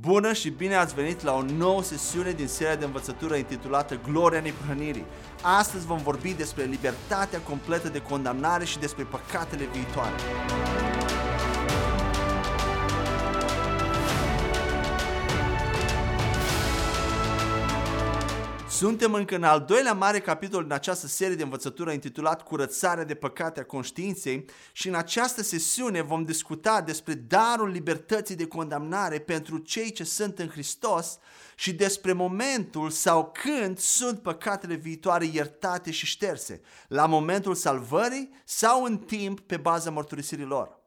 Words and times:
Bună 0.00 0.32
și 0.32 0.50
bine 0.50 0.74
ați 0.74 0.94
venit 0.94 1.22
la 1.22 1.32
o 1.32 1.42
nouă 1.42 1.82
sesiune 1.82 2.32
din 2.32 2.46
seria 2.46 2.76
de 2.76 2.84
învățătură 2.84 3.34
intitulată 3.34 4.00
Gloria 4.06 4.40
Neprihănirii. 4.40 5.04
Astăzi 5.42 5.86
vom 5.86 5.98
vorbi 5.98 6.34
despre 6.34 6.64
libertatea 6.64 7.38
completă 7.38 7.88
de 7.88 8.02
condamnare 8.02 8.64
și 8.64 8.78
despre 8.78 9.04
păcatele 9.04 9.68
viitoare. 9.72 10.14
Suntem 18.82 19.14
încă 19.14 19.34
în 19.34 19.42
al 19.42 19.64
doilea 19.64 19.92
mare 19.92 20.20
capitol 20.20 20.62
din 20.62 20.72
această 20.72 21.06
serie 21.06 21.34
de 21.34 21.42
învățătură 21.42 21.92
intitulat 21.92 22.42
Curățarea 22.42 23.04
de 23.04 23.14
păcate 23.14 23.60
a 23.60 23.64
conștiinței 23.64 24.44
și 24.72 24.88
în 24.88 24.94
această 24.94 25.42
sesiune 25.42 26.00
vom 26.00 26.24
discuta 26.24 26.80
despre 26.80 27.14
darul 27.14 27.68
libertății 27.68 28.36
de 28.36 28.46
condamnare 28.46 29.18
pentru 29.18 29.58
cei 29.58 29.92
ce 29.92 30.04
sunt 30.04 30.38
în 30.38 30.48
Hristos 30.48 31.18
și 31.56 31.72
despre 31.72 32.12
momentul 32.12 32.90
sau 32.90 33.32
când 33.42 33.78
sunt 33.78 34.22
păcatele 34.22 34.74
viitoare 34.74 35.30
iertate 35.32 35.90
și 35.90 36.06
șterse, 36.06 36.60
la 36.88 37.06
momentul 37.06 37.54
salvării 37.54 38.30
sau 38.44 38.84
în 38.84 38.98
timp 38.98 39.40
pe 39.40 39.56
baza 39.56 39.90
mărturisirii 39.90 40.44
lor. 40.44 40.81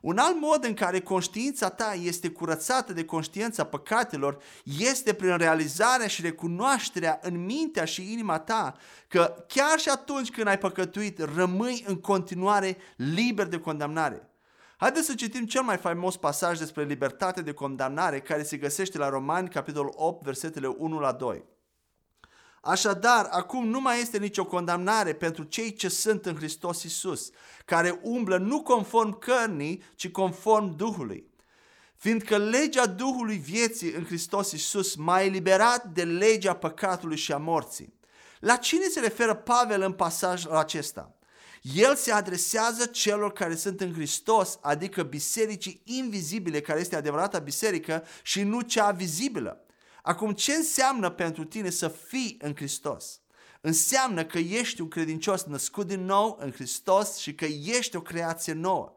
Un 0.00 0.18
alt 0.18 0.40
mod 0.40 0.64
în 0.64 0.74
care 0.74 1.00
conștiința 1.00 1.68
ta 1.68 1.96
este 2.02 2.30
curățată 2.30 2.92
de 2.92 3.04
conștiința 3.04 3.64
păcatelor 3.64 4.42
este 4.78 5.12
prin 5.12 5.36
realizarea 5.36 6.06
și 6.06 6.22
recunoașterea 6.22 7.18
în 7.22 7.44
mintea 7.44 7.84
și 7.84 8.12
inima 8.12 8.38
ta 8.38 8.76
că 9.08 9.44
chiar 9.48 9.78
și 9.78 9.88
atunci 9.88 10.30
când 10.30 10.46
ai 10.46 10.58
păcătuit, 10.58 11.18
rămâi 11.34 11.84
în 11.86 11.96
continuare 11.96 12.76
liber 12.96 13.46
de 13.46 13.58
condamnare. 13.58 14.30
Haideți 14.76 15.06
să 15.06 15.14
citim 15.14 15.46
cel 15.46 15.62
mai 15.62 15.76
faimos 15.76 16.16
pasaj 16.16 16.58
despre 16.58 16.84
libertate 16.84 17.42
de 17.42 17.52
condamnare 17.52 18.20
care 18.20 18.42
se 18.42 18.56
găsește 18.56 18.98
la 18.98 19.08
Romani, 19.08 19.48
capitolul 19.48 19.92
8, 19.96 20.24
versetele 20.24 20.66
1 20.66 20.98
la 20.98 21.12
2. 21.12 21.44
Așadar, 22.68 23.28
acum 23.30 23.68
nu 23.68 23.80
mai 23.80 24.00
este 24.00 24.18
nicio 24.18 24.46
condamnare 24.46 25.12
pentru 25.12 25.42
cei 25.42 25.72
ce 25.72 25.88
sunt 25.88 26.26
în 26.26 26.36
Hristos 26.36 26.82
Isus, 26.82 27.30
care 27.64 28.00
umblă 28.02 28.38
nu 28.38 28.62
conform 28.62 29.18
cărnii, 29.18 29.82
ci 29.94 30.08
conform 30.08 30.76
Duhului. 30.76 31.26
Fiindcă 31.96 32.36
legea 32.36 32.86
Duhului 32.86 33.36
vieții 33.36 33.92
în 33.92 34.04
Hristos 34.04 34.52
Isus 34.52 34.94
m-a 34.94 35.20
eliberat 35.20 35.84
de 35.84 36.04
legea 36.04 36.54
păcatului 36.54 37.16
și 37.16 37.32
a 37.32 37.36
morții. 37.36 37.94
La 38.40 38.56
cine 38.56 38.84
se 38.84 39.00
referă 39.00 39.34
Pavel 39.34 39.82
în 39.82 39.92
pasajul 39.92 40.56
acesta? 40.56 41.14
El 41.62 41.94
se 41.94 42.12
adresează 42.12 42.86
celor 42.86 43.32
care 43.32 43.54
sunt 43.54 43.80
în 43.80 43.92
Hristos, 43.92 44.58
adică 44.60 45.02
bisericii 45.02 45.80
invizibile, 45.84 46.60
care 46.60 46.80
este 46.80 46.96
adevărata 46.96 47.38
biserică 47.38 48.04
și 48.22 48.42
nu 48.42 48.60
cea 48.60 48.90
vizibilă. 48.90 49.62
Acum, 50.08 50.32
ce 50.32 50.52
înseamnă 50.52 51.10
pentru 51.10 51.44
tine 51.44 51.70
să 51.70 51.88
fii 51.88 52.38
în 52.40 52.54
Hristos? 52.54 53.20
Înseamnă 53.60 54.24
că 54.24 54.38
ești 54.38 54.80
un 54.80 54.88
credincios 54.88 55.42
născut 55.42 55.86
din 55.86 56.04
nou 56.04 56.38
în 56.40 56.52
Hristos 56.52 57.16
și 57.16 57.34
că 57.34 57.44
ești 57.44 57.96
o 57.96 58.00
creație 58.00 58.52
nouă. 58.52 58.92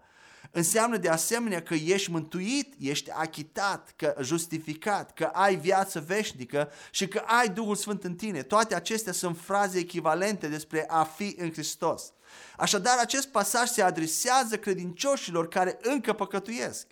Înseamnă 0.52 0.98
de 0.98 1.10
asemenea 1.10 1.62
că 1.62 1.74
ești 1.74 2.12
mântuit, 2.12 2.74
ești 2.80 3.12
achitat, 3.12 3.94
că 3.96 4.16
justificat, 4.22 5.14
că 5.14 5.24
ai 5.24 5.56
viață 5.56 6.04
veșnică 6.08 6.72
și 6.92 7.08
că 7.08 7.24
ai 7.26 7.50
Duhul 7.50 7.76
Sfânt 7.76 8.04
în 8.04 8.16
tine. 8.16 8.42
Toate 8.42 8.76
acestea 8.76 9.14
sunt 9.14 9.38
fraze 9.40 9.80
echivalente 9.80 10.48
despre 10.48 10.86
a 10.88 11.04
fi 11.04 11.36
în 11.38 11.52
Hristos. 11.52 12.14
Așadar, 12.58 12.98
acest 12.98 13.28
pasaj 13.28 13.70
se 13.70 13.82
adresează 13.82 14.58
credincioșilor 14.58 15.48
care 15.48 15.78
încă 15.82 16.14
păcătuiesc. 16.14 16.88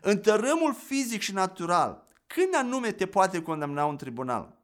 În 0.00 0.18
tărâmul 0.18 0.74
fizic 0.86 1.20
și 1.20 1.32
natural, 1.32 2.10
când 2.34 2.54
anume 2.54 2.92
te 2.92 3.06
poate 3.06 3.42
condamna 3.42 3.84
un 3.84 3.96
tribunal? 3.96 4.56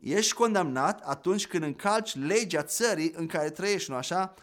Ești 0.00 0.32
condamnat 0.32 1.00
atunci 1.00 1.46
când 1.46 1.62
încalci 1.62 2.14
legea 2.14 2.62
țării 2.62 3.12
în 3.16 3.26
care 3.26 3.50
trăiești, 3.50 3.90
nu 3.90 3.96
așa? 3.96 4.34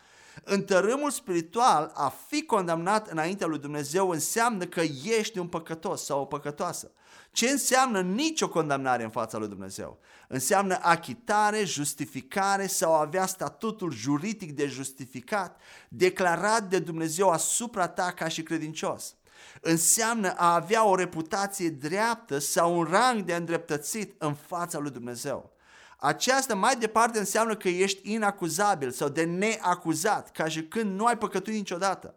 În 0.44 0.64
tărâmul 0.64 1.10
spiritual, 1.10 1.92
a 1.94 2.14
fi 2.28 2.46
condamnat 2.46 3.08
înaintea 3.08 3.48
lui 3.48 3.60
Dumnezeu 3.60 4.10
înseamnă 4.10 4.66
că 4.66 4.82
ești 5.04 5.40
un 5.40 5.48
păcătos 5.48 6.06
sau 6.06 6.22
o 6.22 6.26
păcătoasă. 6.26 6.92
Ce 7.32 7.50
înseamnă 7.50 8.02
nicio 8.02 8.50
condamnare 8.50 9.04
în 9.04 9.10
fața 9.10 9.38
lui 9.38 9.48
Dumnezeu? 9.48 10.00
Înseamnă 10.28 10.78
achitare, 10.82 11.64
justificare 11.64 12.68
sau 12.68 12.94
avea 12.94 13.26
statutul 13.26 13.92
juridic 13.92 14.52
de 14.52 14.68
justificat 14.68 15.62
declarat 15.88 16.64
de 16.64 16.80
Dumnezeu 16.80 17.30
asupra 17.30 17.88
ta 17.88 18.12
ca 18.12 18.28
și 18.28 18.44
credincios 18.44 19.16
înseamnă 19.62 20.34
a 20.38 20.54
avea 20.54 20.86
o 20.86 20.96
reputație 20.96 21.70
dreaptă 21.70 22.38
sau 22.38 22.78
un 22.78 22.84
rang 22.84 23.24
de 23.24 23.36
îndreptățit 23.36 24.14
în 24.18 24.34
fața 24.34 24.78
lui 24.78 24.92
Dumnezeu. 24.92 25.52
Aceasta 25.98 26.56
mai 26.56 26.76
departe 26.76 27.20
înseamnă 27.20 27.56
că 27.56 27.68
ești 27.68 28.14
inacuzabil 28.14 28.92
sau 28.92 29.10
de 29.10 29.24
neacuzat, 29.24 30.32
ca 30.32 30.48
și 30.48 30.64
când 30.64 31.00
nu 31.00 31.06
ai 31.06 31.18
păcătuit 31.18 31.56
niciodată. 31.56 32.16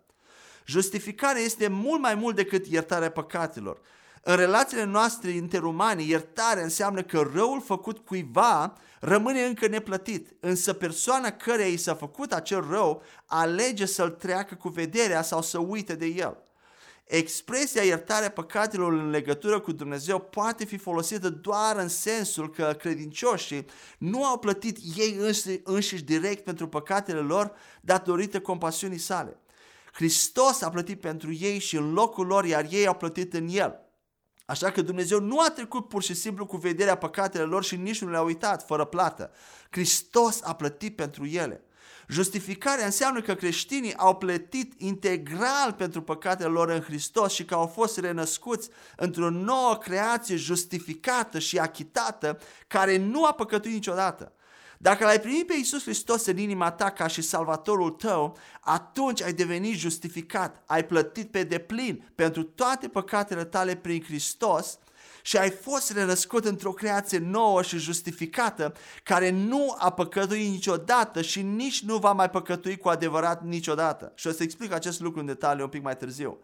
Justificarea 0.66 1.42
este 1.42 1.68
mult 1.68 2.00
mai 2.00 2.14
mult 2.14 2.36
decât 2.36 2.66
iertarea 2.66 3.10
păcatelor. 3.10 3.80
În 4.22 4.36
relațiile 4.36 4.84
noastre 4.84 5.30
interumane, 5.30 6.02
iertarea 6.02 6.62
înseamnă 6.62 7.02
că 7.02 7.30
răul 7.34 7.60
făcut 7.60 7.98
cuiva 7.98 8.72
rămâne 9.00 9.44
încă 9.44 9.66
neplătit, 9.66 10.36
însă 10.40 10.72
persoana 10.72 11.30
căreia 11.30 11.68
i 11.68 11.76
s-a 11.76 11.94
făcut 11.94 12.32
acel 12.32 12.66
rău 12.70 13.02
alege 13.26 13.86
să-l 13.86 14.10
treacă 14.10 14.54
cu 14.54 14.68
vederea 14.68 15.22
sau 15.22 15.42
să 15.42 15.58
uite 15.58 15.94
de 15.94 16.06
el. 16.06 16.36
Expresia 17.04 17.82
iertarea 17.82 18.30
păcatelor 18.30 18.92
în 18.92 19.10
legătură 19.10 19.60
cu 19.60 19.72
Dumnezeu 19.72 20.18
poate 20.18 20.64
fi 20.64 20.76
folosită 20.76 21.30
doar 21.30 21.76
în 21.76 21.88
sensul 21.88 22.50
că 22.50 22.76
credincioșii 22.78 23.66
nu 23.98 24.24
au 24.24 24.38
plătit 24.38 24.78
ei 24.96 25.16
înși, 25.18 25.60
înșiși 25.64 26.02
direct 26.04 26.44
pentru 26.44 26.68
păcatele 26.68 27.20
lor 27.20 27.52
datorită 27.80 28.40
compasiunii 28.40 28.98
sale. 28.98 29.36
Hristos 29.92 30.62
a 30.62 30.70
plătit 30.70 31.00
pentru 31.00 31.32
ei 31.32 31.58
și 31.58 31.76
în 31.76 31.92
locul 31.92 32.26
lor, 32.26 32.44
iar 32.44 32.66
ei 32.70 32.86
au 32.86 32.94
plătit 32.94 33.34
în 33.34 33.48
El. 33.48 33.80
Așa 34.46 34.70
că 34.70 34.82
Dumnezeu 34.82 35.20
nu 35.20 35.40
a 35.40 35.50
trecut 35.50 35.88
pur 35.88 36.02
și 36.02 36.14
simplu 36.14 36.46
cu 36.46 36.56
vederea 36.56 36.94
păcatelor 36.94 37.48
lor 37.48 37.64
și 37.64 37.76
nici 37.76 38.00
nu 38.00 38.10
le-a 38.10 38.22
uitat 38.22 38.66
fără 38.66 38.84
plată. 38.84 39.30
Hristos 39.70 40.40
a 40.42 40.54
plătit 40.54 40.96
pentru 40.96 41.26
ele. 41.26 41.64
Justificarea 42.12 42.84
înseamnă 42.84 43.20
că 43.20 43.34
creștinii 43.34 43.96
au 43.96 44.16
plătit 44.16 44.80
integral 44.80 45.72
pentru 45.72 46.02
păcatele 46.02 46.48
lor 46.48 46.68
în 46.68 46.80
Hristos 46.80 47.32
și 47.32 47.44
că 47.44 47.54
au 47.54 47.66
fost 47.66 47.98
renăscuți 47.98 48.68
într-o 48.96 49.30
nouă 49.30 49.76
creație 49.76 50.36
justificată 50.36 51.38
și 51.38 51.58
achitată 51.58 52.38
care 52.66 52.96
nu 52.96 53.24
a 53.24 53.32
păcătuit 53.32 53.74
niciodată. 53.74 54.32
Dacă 54.78 55.04
l-ai 55.04 55.20
primit 55.20 55.46
pe 55.46 55.54
Iisus 55.56 55.82
Hristos 55.82 56.26
în 56.26 56.38
inima 56.38 56.70
ta 56.70 56.90
ca 56.90 57.06
și 57.06 57.22
salvatorul 57.22 57.90
tău, 57.90 58.36
atunci 58.60 59.22
ai 59.22 59.32
devenit 59.32 59.74
justificat, 59.76 60.62
ai 60.66 60.84
plătit 60.84 61.30
pe 61.30 61.42
deplin 61.42 62.12
pentru 62.14 62.42
toate 62.42 62.88
păcatele 62.88 63.44
tale 63.44 63.74
prin 63.74 64.02
Hristos 64.02 64.78
și 65.22 65.36
ai 65.36 65.50
fost 65.50 65.92
renăscut 65.92 66.44
într-o 66.44 66.72
creație 66.72 67.18
nouă 67.18 67.62
și 67.62 67.78
justificată, 67.78 68.74
care 69.02 69.30
nu 69.30 69.74
a 69.78 69.90
păcătuit 69.90 70.50
niciodată 70.50 71.22
și 71.22 71.42
nici 71.42 71.82
nu 71.82 71.96
va 71.96 72.12
mai 72.12 72.30
păcătui 72.30 72.76
cu 72.76 72.88
adevărat 72.88 73.44
niciodată. 73.44 74.12
Și 74.14 74.26
o 74.26 74.32
să 74.32 74.42
explic 74.42 74.72
acest 74.72 75.00
lucru 75.00 75.20
în 75.20 75.26
detaliu 75.26 75.64
un 75.64 75.70
pic 75.70 75.82
mai 75.82 75.96
târziu. 75.96 76.38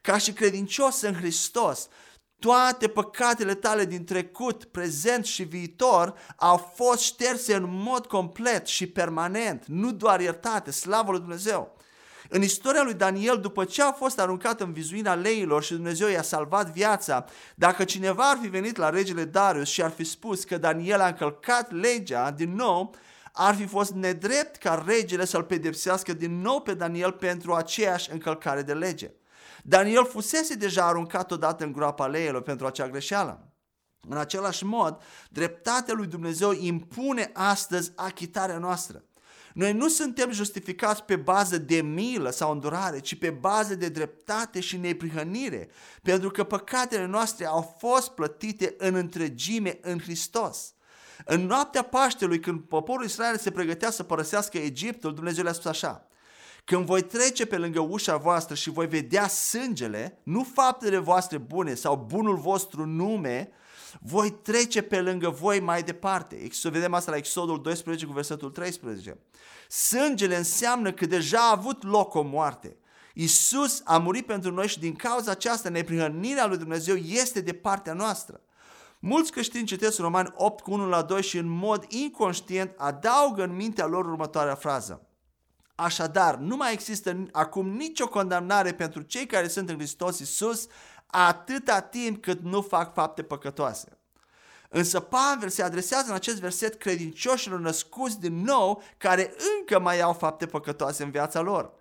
Ca 0.00 0.18
și 0.18 0.32
credincios 0.32 1.00
în 1.00 1.14
Hristos, 1.14 1.88
toate 2.38 2.88
păcatele 2.88 3.54
tale 3.54 3.84
din 3.84 4.04
trecut, 4.04 4.64
prezent 4.64 5.24
și 5.24 5.42
viitor 5.42 6.14
au 6.36 6.56
fost 6.56 7.00
șterse 7.00 7.54
în 7.54 7.64
mod 7.68 8.06
complet 8.06 8.66
și 8.66 8.86
permanent, 8.86 9.64
nu 9.66 9.92
doar 9.92 10.20
iertate, 10.20 10.70
slavă 10.70 11.10
lui 11.10 11.20
Dumnezeu. 11.20 11.76
În 12.28 12.42
istoria 12.42 12.82
lui 12.82 12.94
Daniel, 12.94 13.40
după 13.40 13.64
ce 13.64 13.82
a 13.82 13.92
fost 13.92 14.20
aruncat 14.20 14.60
în 14.60 14.72
vizuina 14.72 15.14
leilor 15.14 15.62
și 15.62 15.72
Dumnezeu 15.72 16.08
i-a 16.08 16.22
salvat 16.22 16.70
viața, 16.70 17.24
dacă 17.54 17.84
cineva 17.84 18.30
ar 18.30 18.38
fi 18.42 18.48
venit 18.48 18.76
la 18.76 18.90
regele 18.90 19.24
Darius 19.24 19.68
și 19.68 19.82
ar 19.82 19.90
fi 19.90 20.04
spus 20.04 20.44
că 20.44 20.58
Daniel 20.58 21.00
a 21.00 21.06
încălcat 21.06 21.72
legea 21.72 22.30
din 22.30 22.54
nou, 22.54 22.94
ar 23.32 23.54
fi 23.54 23.66
fost 23.66 23.92
nedrept 23.92 24.56
ca 24.56 24.84
regele 24.86 25.24
să-l 25.24 25.42
pedepsească 25.42 26.12
din 26.12 26.40
nou 26.40 26.60
pe 26.60 26.74
Daniel 26.74 27.12
pentru 27.12 27.54
aceeași 27.54 28.12
încălcare 28.12 28.62
de 28.62 28.74
lege. 28.74 29.10
Daniel 29.62 30.06
fusese 30.06 30.54
deja 30.54 30.86
aruncat 30.86 31.30
odată 31.30 31.64
în 31.64 31.72
groapa 31.72 32.06
leilor 32.06 32.42
pentru 32.42 32.66
acea 32.66 32.88
greșeală. 32.88 33.52
În 34.08 34.16
același 34.16 34.64
mod, 34.64 35.02
dreptatea 35.30 35.94
lui 35.94 36.06
Dumnezeu 36.06 36.52
impune 36.52 37.30
astăzi 37.34 37.92
achitarea 37.96 38.58
noastră. 38.58 39.04
Noi 39.54 39.72
nu 39.72 39.88
suntem 39.88 40.30
justificați 40.30 41.02
pe 41.02 41.16
bază 41.16 41.58
de 41.58 41.82
milă 41.82 42.30
sau 42.30 42.52
îndurare, 42.52 42.98
ci 42.98 43.18
pe 43.18 43.30
bază 43.30 43.74
de 43.74 43.88
dreptate 43.88 44.60
și 44.60 44.76
neprihănire, 44.76 45.68
pentru 46.02 46.30
că 46.30 46.44
păcatele 46.44 47.06
noastre 47.06 47.46
au 47.46 47.74
fost 47.78 48.10
plătite 48.10 48.74
în 48.78 48.94
întregime 48.94 49.78
în 49.82 49.98
Hristos. 49.98 50.74
În 51.24 51.46
noaptea 51.46 51.82
Paștelui, 51.82 52.40
când 52.40 52.60
poporul 52.60 53.04
Israel 53.04 53.38
se 53.38 53.50
pregătea 53.50 53.90
să 53.90 54.02
părăsească 54.02 54.58
Egiptul, 54.58 55.14
Dumnezeu 55.14 55.42
le-a 55.42 55.52
spus 55.52 55.70
așa, 55.70 56.08
Când 56.64 56.84
voi 56.84 57.02
trece 57.02 57.46
pe 57.46 57.56
lângă 57.56 57.80
ușa 57.80 58.16
voastră 58.16 58.54
și 58.54 58.70
voi 58.70 58.86
vedea 58.86 59.28
sângele, 59.28 60.18
nu 60.22 60.46
faptele 60.54 60.98
voastre 60.98 61.38
bune 61.38 61.74
sau 61.74 61.96
bunul 61.96 62.36
vostru 62.36 62.86
nume, 62.86 63.50
voi 64.00 64.30
trece 64.30 64.82
pe 64.82 65.00
lângă 65.00 65.28
voi 65.28 65.60
mai 65.60 65.82
departe. 65.82 66.48
Să 66.50 66.70
vedem 66.70 66.94
asta 66.94 67.10
la 67.10 67.16
Exodul 67.16 67.62
12 67.62 68.06
cu 68.06 68.12
versetul 68.12 68.50
13. 68.50 69.18
Sângele 69.68 70.36
înseamnă 70.36 70.92
că 70.92 71.06
deja 71.06 71.38
a 71.38 71.50
avut 71.50 71.84
loc 71.84 72.14
o 72.14 72.22
moarte. 72.22 72.76
Isus 73.14 73.82
a 73.84 73.98
murit 73.98 74.26
pentru 74.26 74.50
noi 74.52 74.68
și 74.68 74.78
din 74.78 74.94
cauza 74.94 75.30
aceasta 75.30 75.68
neprihănirea 75.68 76.46
lui 76.46 76.58
Dumnezeu 76.58 76.96
este 76.96 77.40
de 77.40 77.52
partea 77.52 77.92
noastră. 77.92 78.40
Mulți 78.98 79.32
creștini 79.32 79.66
citesc 79.66 79.98
Romani 79.98 80.32
8 80.34 80.60
cu 80.60 80.72
1 80.72 80.88
la 80.88 81.02
2 81.02 81.22
și 81.22 81.38
în 81.38 81.48
mod 81.48 81.84
inconștient 81.88 82.74
adaugă 82.76 83.42
în 83.42 83.54
mintea 83.54 83.86
lor 83.86 84.06
următoarea 84.06 84.54
frază. 84.54 85.06
Așadar, 85.74 86.36
nu 86.36 86.56
mai 86.56 86.72
există 86.72 87.26
acum 87.32 87.68
nicio 87.68 88.08
condamnare 88.08 88.72
pentru 88.72 89.02
cei 89.02 89.26
care 89.26 89.48
sunt 89.48 89.68
în 89.68 89.76
Hristos 89.76 90.18
Isus 90.18 90.66
atâta 91.14 91.80
timp 91.80 92.22
cât 92.22 92.40
nu 92.42 92.60
fac 92.60 92.94
fapte 92.94 93.22
păcătoase. 93.22 93.98
Însă 94.68 95.00
Pavel 95.00 95.48
se 95.48 95.62
adresează 95.62 96.08
în 96.08 96.14
acest 96.14 96.40
verset 96.40 96.74
credincioșilor 96.74 97.60
născuți 97.60 98.20
din 98.20 98.42
nou 98.42 98.82
care 98.96 99.34
încă 99.58 99.80
mai 99.80 100.00
au 100.00 100.12
fapte 100.12 100.46
păcătoase 100.46 101.02
în 101.02 101.10
viața 101.10 101.40
lor. 101.40 101.72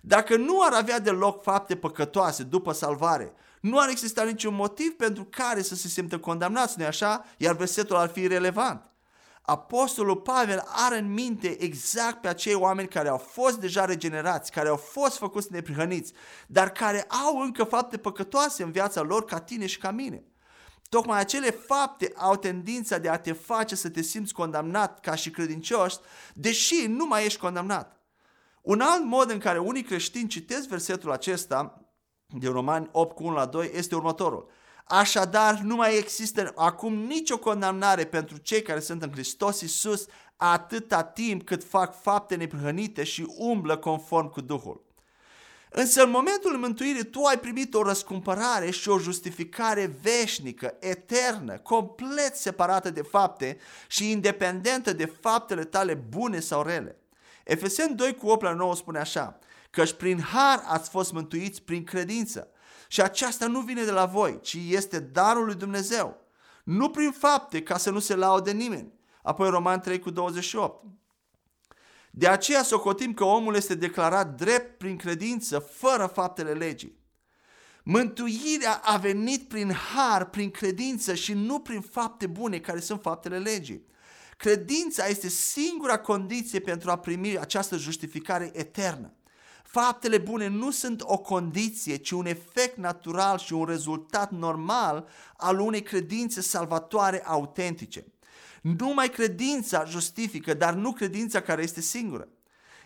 Dacă 0.00 0.36
nu 0.36 0.62
ar 0.62 0.72
avea 0.72 0.98
deloc 0.98 1.42
fapte 1.42 1.76
păcătoase 1.76 2.42
după 2.42 2.72
salvare, 2.72 3.32
nu 3.60 3.78
ar 3.78 3.88
exista 3.88 4.24
niciun 4.24 4.54
motiv 4.54 4.90
pentru 4.96 5.24
care 5.30 5.62
să 5.62 5.74
se 5.74 5.88
simtă 5.88 6.18
condamnați, 6.18 6.78
nu 6.78 6.84
așa? 6.84 7.24
Iar 7.36 7.56
versetul 7.56 7.96
ar 7.96 8.08
fi 8.08 8.26
relevant. 8.26 8.90
Apostolul 9.48 10.16
Pavel 10.16 10.64
are 10.66 10.98
în 10.98 11.12
minte 11.12 11.62
exact 11.62 12.20
pe 12.20 12.28
acei 12.28 12.54
oameni 12.54 12.88
care 12.88 13.08
au 13.08 13.16
fost 13.16 13.58
deja 13.58 13.84
regenerați, 13.84 14.50
care 14.50 14.68
au 14.68 14.76
fost 14.76 15.16
făcuți 15.16 15.52
neprihăniți, 15.52 16.12
dar 16.46 16.70
care 16.70 17.02
au 17.02 17.38
încă 17.38 17.64
fapte 17.64 17.96
păcătoase 17.96 18.62
în 18.62 18.70
viața 18.70 19.02
lor 19.02 19.24
ca 19.24 19.40
tine 19.40 19.66
și 19.66 19.78
ca 19.78 19.90
mine. 19.90 20.24
Tocmai 20.88 21.18
acele 21.18 21.50
fapte 21.50 22.12
au 22.16 22.36
tendința 22.36 22.98
de 22.98 23.08
a 23.08 23.18
te 23.18 23.32
face 23.32 23.74
să 23.74 23.90
te 23.90 24.02
simți 24.02 24.32
condamnat 24.32 25.00
ca 25.00 25.14
și 25.14 25.30
credincios, 25.30 26.00
deși 26.34 26.86
nu 26.86 27.06
mai 27.06 27.24
ești 27.24 27.40
condamnat. 27.40 28.00
Un 28.62 28.80
alt 28.80 29.04
mod 29.04 29.30
în 29.30 29.38
care 29.38 29.58
unii 29.58 29.82
creștini 29.82 30.28
citesc 30.28 30.68
versetul 30.68 31.12
acesta 31.12 31.82
din 32.26 32.52
Romani 32.52 32.88
8 32.92 33.14
cu 33.14 33.24
1 33.24 33.34
la 33.34 33.46
2 33.46 33.70
este 33.74 33.94
următorul. 33.94 34.50
Așadar, 34.88 35.58
nu 35.58 35.76
mai 35.76 35.98
există 35.98 36.52
acum 36.56 36.94
nicio 36.94 37.38
condamnare 37.38 38.04
pentru 38.04 38.36
cei 38.36 38.62
care 38.62 38.80
sunt 38.80 39.02
în 39.02 39.10
Hristos 39.12 39.60
Isus 39.60 40.06
atâta 40.36 41.02
timp 41.02 41.42
cât 41.42 41.64
fac 41.64 42.00
fapte 42.00 42.34
neprihănite 42.34 43.04
și 43.04 43.26
umblă 43.36 43.76
conform 43.76 44.30
cu 44.30 44.40
Duhul. 44.40 44.86
Însă 45.70 46.02
în 46.02 46.10
momentul 46.10 46.56
mântuirii 46.56 47.04
tu 47.04 47.22
ai 47.22 47.38
primit 47.38 47.74
o 47.74 47.82
răscumpărare 47.82 48.70
și 48.70 48.88
o 48.88 48.98
justificare 48.98 49.96
veșnică, 50.02 50.76
eternă, 50.80 51.58
complet 51.58 52.36
separată 52.36 52.90
de 52.90 53.02
fapte 53.02 53.58
și 53.88 54.10
independentă 54.10 54.92
de 54.92 55.12
faptele 55.20 55.64
tale 55.64 55.94
bune 55.94 56.40
sau 56.40 56.62
rele. 56.62 56.96
Efeseni 57.44 57.94
2 57.94 58.14
cu 58.14 58.28
8 58.28 58.42
la 58.42 58.52
9 58.52 58.74
spune 58.74 58.98
așa, 58.98 59.38
căci 59.70 59.92
prin 59.92 60.20
har 60.20 60.62
ați 60.66 60.90
fost 60.90 61.12
mântuiți 61.12 61.62
prin 61.62 61.84
credință. 61.84 62.48
Și 62.88 63.00
aceasta 63.00 63.46
nu 63.46 63.60
vine 63.60 63.84
de 63.84 63.90
la 63.90 64.06
voi, 64.06 64.40
ci 64.40 64.56
este 64.68 64.98
darul 64.98 65.44
lui 65.44 65.54
Dumnezeu. 65.54 66.26
Nu 66.64 66.90
prin 66.90 67.10
fapte, 67.10 67.62
ca 67.62 67.78
să 67.78 67.90
nu 67.90 67.98
se 67.98 68.14
laude 68.14 68.50
nimeni. 68.50 68.92
Apoi 69.22 69.50
Roman 69.50 69.80
3 69.80 69.98
cu 69.98 70.10
28. 70.10 70.84
De 72.10 72.28
aceea 72.28 72.62
socotim 72.62 73.14
că 73.14 73.24
omul 73.24 73.54
este 73.54 73.74
declarat 73.74 74.34
drept 74.36 74.78
prin 74.78 74.96
credință, 74.96 75.58
fără 75.58 76.06
faptele 76.06 76.52
legii. 76.52 76.98
Mântuirea 77.82 78.80
a 78.84 78.96
venit 78.96 79.48
prin 79.48 79.72
har, 79.72 80.24
prin 80.24 80.50
credință 80.50 81.14
și 81.14 81.32
nu 81.32 81.58
prin 81.58 81.80
fapte 81.80 82.26
bune, 82.26 82.58
care 82.58 82.80
sunt 82.80 83.00
faptele 83.02 83.38
legii. 83.38 83.86
Credința 84.36 85.06
este 85.06 85.28
singura 85.28 85.98
condiție 85.98 86.60
pentru 86.60 86.90
a 86.90 86.98
primi 86.98 87.38
această 87.38 87.76
justificare 87.76 88.50
eternă. 88.54 89.12
Faptele 89.70 90.18
bune 90.18 90.46
nu 90.46 90.70
sunt 90.70 91.02
o 91.04 91.18
condiție, 91.18 91.96
ci 91.96 92.10
un 92.10 92.26
efect 92.26 92.76
natural 92.76 93.38
și 93.38 93.52
un 93.52 93.64
rezultat 93.64 94.30
normal 94.30 95.08
al 95.36 95.60
unei 95.60 95.82
credințe 95.82 96.40
salvatoare 96.40 97.22
autentice. 97.24 98.06
Numai 98.62 99.08
credința 99.08 99.84
justifică, 99.84 100.54
dar 100.54 100.74
nu 100.74 100.92
credința 100.92 101.40
care 101.40 101.62
este 101.62 101.80
singură. 101.80 102.28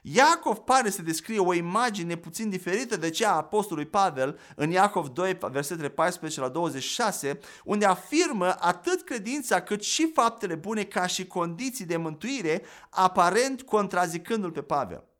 Iacov 0.02 0.56
pare 0.56 0.90
să 0.90 1.02
descrie 1.02 1.38
o 1.38 1.54
imagine 1.54 2.16
puțin 2.16 2.50
diferită 2.50 2.96
de 2.96 3.10
cea 3.10 3.30
a 3.30 3.36
apostolului 3.36 3.90
Pavel 3.90 4.38
în 4.56 4.70
Iacov 4.70 5.08
2, 5.08 5.38
versetele 5.50 5.88
14 5.88 6.40
la 6.40 6.48
26, 6.48 7.38
unde 7.64 7.84
afirmă 7.84 8.56
atât 8.58 9.02
credința 9.02 9.60
cât 9.60 9.82
și 9.82 10.10
faptele 10.14 10.54
bune 10.54 10.84
ca 10.84 11.06
și 11.06 11.26
condiții 11.26 11.84
de 11.84 11.96
mântuire, 11.96 12.62
aparent 12.90 13.62
contrazicându-l 13.62 14.50
pe 14.50 14.62
Pavel. 14.62 15.11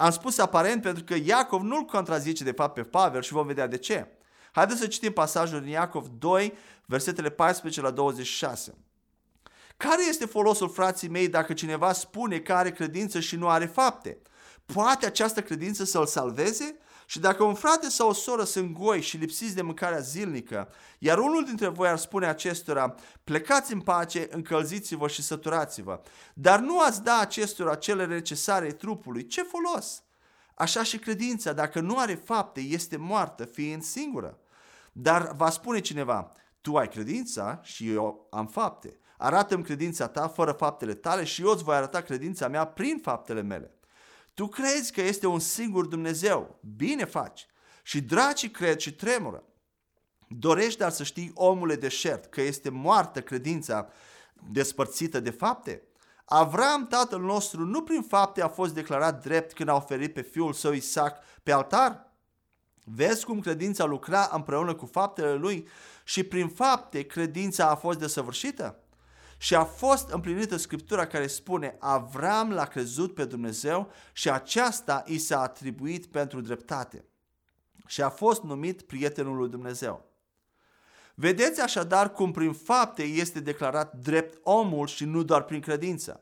Am 0.00 0.10
spus 0.10 0.38
aparent 0.38 0.82
pentru 0.82 1.04
că 1.04 1.14
Iacov 1.24 1.62
nu-l 1.62 1.84
contrazice 1.84 2.44
de 2.44 2.52
fapt 2.52 2.74
pe 2.74 2.82
Pavel 2.82 3.22
și 3.22 3.32
vom 3.32 3.46
vedea 3.46 3.66
de 3.66 3.78
ce. 3.78 4.08
Haideți 4.52 4.80
să 4.80 4.86
citim 4.86 5.12
pasajul 5.12 5.60
din 5.60 5.70
Iacov 5.70 6.06
2, 6.18 6.52
versetele 6.84 7.28
14 7.28 7.80
la 7.80 7.90
26. 7.90 8.74
Care 9.76 10.08
este 10.08 10.26
folosul 10.26 10.68
frații 10.68 11.08
mei 11.08 11.28
dacă 11.28 11.52
cineva 11.52 11.92
spune 11.92 12.38
că 12.38 12.52
are 12.52 12.70
credință 12.70 13.20
și 13.20 13.36
nu 13.36 13.48
are 13.48 13.66
fapte? 13.66 14.18
Poate 14.66 15.06
această 15.06 15.42
credință 15.42 15.84
să-l 15.84 16.06
salveze? 16.06 16.78
Și 17.10 17.20
dacă 17.20 17.42
un 17.42 17.54
frate 17.54 17.88
sau 17.88 18.08
o 18.08 18.12
soră 18.12 18.44
sunt 18.44 18.72
goi 18.72 19.00
și 19.00 19.16
lipsiți 19.16 19.54
de 19.54 19.62
mâncarea 19.62 19.98
zilnică, 19.98 20.68
iar 20.98 21.18
unul 21.18 21.44
dintre 21.44 21.68
voi 21.68 21.88
ar 21.88 21.96
spune 21.96 22.26
acestora, 22.26 22.94
plecați 23.24 23.72
în 23.72 23.80
pace, 23.80 24.26
încălziți-vă 24.30 25.08
și 25.08 25.22
săturați-vă, 25.22 26.00
dar 26.34 26.60
nu 26.60 26.80
ați 26.80 27.02
da 27.02 27.18
acestora 27.18 27.74
cele 27.74 28.06
necesare 28.06 28.72
trupului, 28.72 29.26
ce 29.26 29.42
folos? 29.42 30.02
Așa 30.54 30.82
și 30.82 30.98
credința, 30.98 31.52
dacă 31.52 31.80
nu 31.80 31.98
are 31.98 32.14
fapte, 32.14 32.60
este 32.60 32.96
moartă, 32.96 33.44
fiind 33.44 33.82
singură. 33.82 34.38
Dar 34.92 35.32
va 35.36 35.50
spune 35.50 35.80
cineva, 35.80 36.32
tu 36.60 36.76
ai 36.76 36.88
credința 36.88 37.60
și 37.62 37.90
eu 37.90 38.26
am 38.30 38.46
fapte. 38.46 38.98
Arată-mi 39.18 39.64
credința 39.64 40.08
ta 40.08 40.28
fără 40.28 40.52
faptele 40.52 40.94
tale 40.94 41.24
și 41.24 41.42
eu 41.42 41.50
îți 41.50 41.62
voi 41.62 41.76
arăta 41.76 42.00
credința 42.00 42.48
mea 42.48 42.64
prin 42.64 42.98
faptele 43.02 43.42
mele. 43.42 43.77
Tu 44.38 44.46
crezi 44.46 44.92
că 44.92 45.00
este 45.00 45.26
un 45.26 45.38
singur 45.38 45.86
Dumnezeu. 45.86 46.58
Bine 46.76 47.04
faci. 47.04 47.46
Și 47.82 48.00
dracii 48.00 48.50
cred 48.50 48.78
și 48.78 48.94
tremură. 48.94 49.44
Dorești 50.28 50.78
dar 50.78 50.90
să 50.90 51.02
știi, 51.02 51.30
omule 51.34 51.76
deșert, 51.76 52.26
că 52.26 52.40
este 52.40 52.70
moartă 52.70 53.22
credința 53.22 53.88
despărțită 54.50 55.20
de 55.20 55.30
fapte? 55.30 55.82
Avram, 56.24 56.86
tatăl 56.86 57.20
nostru, 57.20 57.64
nu 57.64 57.82
prin 57.82 58.02
fapte 58.02 58.42
a 58.42 58.48
fost 58.48 58.74
declarat 58.74 59.22
drept 59.22 59.52
când 59.52 59.68
a 59.68 59.74
oferit 59.74 60.12
pe 60.12 60.22
fiul 60.22 60.52
său 60.52 60.72
Isaac 60.72 61.18
pe 61.42 61.52
altar? 61.52 62.12
Vezi 62.84 63.24
cum 63.24 63.40
credința 63.40 63.84
lucra 63.84 64.30
împreună 64.32 64.74
cu 64.74 64.86
faptele 64.86 65.34
lui 65.34 65.68
și 66.04 66.24
prin 66.24 66.48
fapte 66.48 67.02
credința 67.02 67.70
a 67.70 67.74
fost 67.74 67.98
desăvârșită? 67.98 68.82
Și 69.38 69.54
a 69.54 69.64
fost 69.64 70.10
împlinită 70.10 70.56
Scriptura 70.56 71.06
care 71.06 71.26
spune 71.26 71.76
Avram 71.78 72.52
l-a 72.52 72.64
crezut 72.64 73.14
pe 73.14 73.24
Dumnezeu 73.24 73.90
și 74.12 74.30
aceasta 74.30 75.02
i 75.06 75.18
s-a 75.18 75.40
atribuit 75.40 76.06
pentru 76.06 76.40
dreptate. 76.40 77.04
Și 77.86 78.02
a 78.02 78.08
fost 78.08 78.42
numit 78.42 78.82
prietenul 78.82 79.36
lui 79.36 79.48
Dumnezeu. 79.48 80.06
Vedeți 81.14 81.60
așadar 81.60 82.12
cum 82.12 82.30
prin 82.30 82.52
fapte 82.52 83.02
este 83.02 83.40
declarat 83.40 83.94
drept 83.94 84.38
omul 84.42 84.86
și 84.86 85.04
nu 85.04 85.22
doar 85.22 85.42
prin 85.42 85.60
credință. 85.60 86.20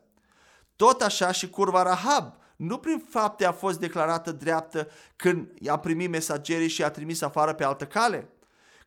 Tot 0.75 1.01
așa 1.01 1.31
și 1.31 1.49
curva 1.49 1.83
Rahab, 1.83 2.35
nu 2.55 2.77
prin 2.77 2.99
fapte 3.09 3.45
a 3.45 3.51
fost 3.51 3.79
declarată 3.79 4.31
dreaptă 4.31 4.87
când 5.15 5.51
i-a 5.59 5.77
primit 5.77 6.09
mesagerii 6.09 6.67
și 6.67 6.83
a 6.83 6.89
trimis 6.89 7.21
afară 7.21 7.53
pe 7.53 7.63
altă 7.63 7.85
cale. 7.85 8.29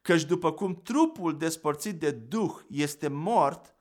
Căci 0.02 0.24
după 0.24 0.52
cum 0.52 0.74
trupul 0.74 1.38
despărțit 1.38 2.00
de 2.00 2.10
Duh 2.10 2.52
este 2.70 3.08
mort, 3.08 3.74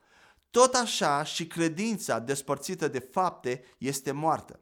tot 0.51 0.73
așa 0.73 1.23
și 1.23 1.47
credința 1.47 2.19
despărțită 2.19 2.87
de 2.87 2.99
fapte 2.99 3.63
este 3.77 4.11
moartă. 4.11 4.59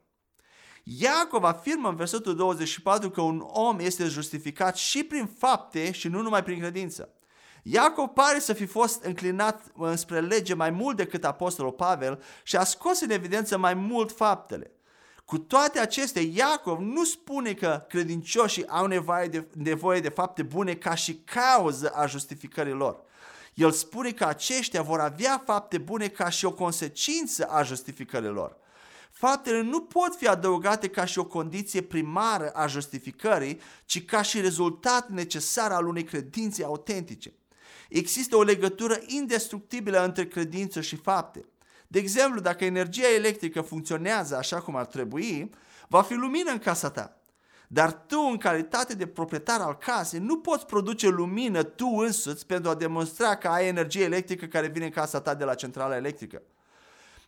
Iacov 0.82 1.44
afirmă 1.44 1.88
în 1.88 1.96
versetul 1.96 2.36
24 2.36 3.10
că 3.10 3.20
un 3.20 3.42
om 3.46 3.78
este 3.78 4.04
justificat 4.04 4.76
și 4.76 5.04
prin 5.04 5.26
fapte 5.38 5.92
și 5.92 6.08
nu 6.08 6.22
numai 6.22 6.42
prin 6.42 6.58
credință. 6.58 7.12
Iacov 7.62 8.08
pare 8.08 8.38
să 8.38 8.52
fi 8.52 8.66
fost 8.66 9.02
înclinat 9.02 9.62
înspre 9.76 10.20
lege 10.20 10.54
mai 10.54 10.70
mult 10.70 10.96
decât 10.96 11.24
apostolul 11.24 11.72
Pavel 11.72 12.22
și 12.42 12.56
a 12.56 12.64
scos 12.64 13.00
în 13.00 13.10
evidență 13.10 13.58
mai 13.58 13.74
mult 13.74 14.12
faptele. 14.12 14.72
Cu 15.24 15.38
toate 15.38 15.78
acestea, 15.78 16.22
Iacov 16.22 16.78
nu 16.78 17.04
spune 17.04 17.52
că 17.52 17.84
credincioșii 17.88 18.68
au 18.68 18.86
nevoie 18.86 19.26
de, 19.26 19.46
nevoie 19.54 20.00
de 20.00 20.08
fapte 20.08 20.42
bune 20.42 20.74
ca 20.74 20.94
și 20.94 21.14
cauză 21.14 21.92
a 21.94 22.06
justificării 22.06 22.72
lor. 22.72 23.02
El 23.58 23.72
spune 23.72 24.10
că 24.10 24.24
aceștia 24.24 24.82
vor 24.82 25.00
avea 25.00 25.42
fapte 25.46 25.78
bune 25.78 26.08
ca 26.08 26.28
și 26.28 26.44
o 26.44 26.52
consecință 26.52 27.44
a 27.44 27.62
justificării 27.62 28.28
lor. 28.28 28.56
Faptele 29.10 29.62
nu 29.62 29.80
pot 29.80 30.16
fi 30.16 30.26
adăugate 30.26 30.88
ca 30.88 31.04
și 31.04 31.18
o 31.18 31.24
condiție 31.24 31.82
primară 31.82 32.50
a 32.50 32.66
justificării, 32.66 33.60
ci 33.84 34.04
ca 34.04 34.22
și 34.22 34.40
rezultat 34.40 35.08
necesar 35.08 35.70
al 35.70 35.86
unei 35.86 36.04
credințe 36.04 36.64
autentice. 36.64 37.32
Există 37.88 38.36
o 38.36 38.42
legătură 38.42 38.98
indestructibilă 39.06 40.04
între 40.04 40.26
credință 40.26 40.80
și 40.80 40.96
fapte. 40.96 41.44
De 41.86 41.98
exemplu, 41.98 42.40
dacă 42.40 42.64
energia 42.64 43.14
electrică 43.16 43.60
funcționează 43.60 44.36
așa 44.36 44.60
cum 44.60 44.76
ar 44.76 44.86
trebui, 44.86 45.50
va 45.88 46.02
fi 46.02 46.14
lumină 46.14 46.50
în 46.50 46.58
casa 46.58 46.90
ta. 46.90 47.17
Dar 47.70 47.92
tu, 47.92 48.20
în 48.30 48.36
calitate 48.36 48.94
de 48.94 49.06
proprietar 49.06 49.60
al 49.60 49.76
casei, 49.76 50.20
nu 50.20 50.38
poți 50.38 50.66
produce 50.66 51.08
lumină 51.08 51.62
tu 51.62 51.86
însuți 51.86 52.46
pentru 52.46 52.70
a 52.70 52.74
demonstra 52.74 53.36
că 53.36 53.48
ai 53.48 53.66
energie 53.66 54.02
electrică 54.02 54.46
care 54.46 54.66
vine 54.66 54.84
în 54.84 54.90
casa 54.90 55.20
ta 55.20 55.34
de 55.34 55.44
la 55.44 55.54
centrala 55.54 55.96
electrică. 55.96 56.42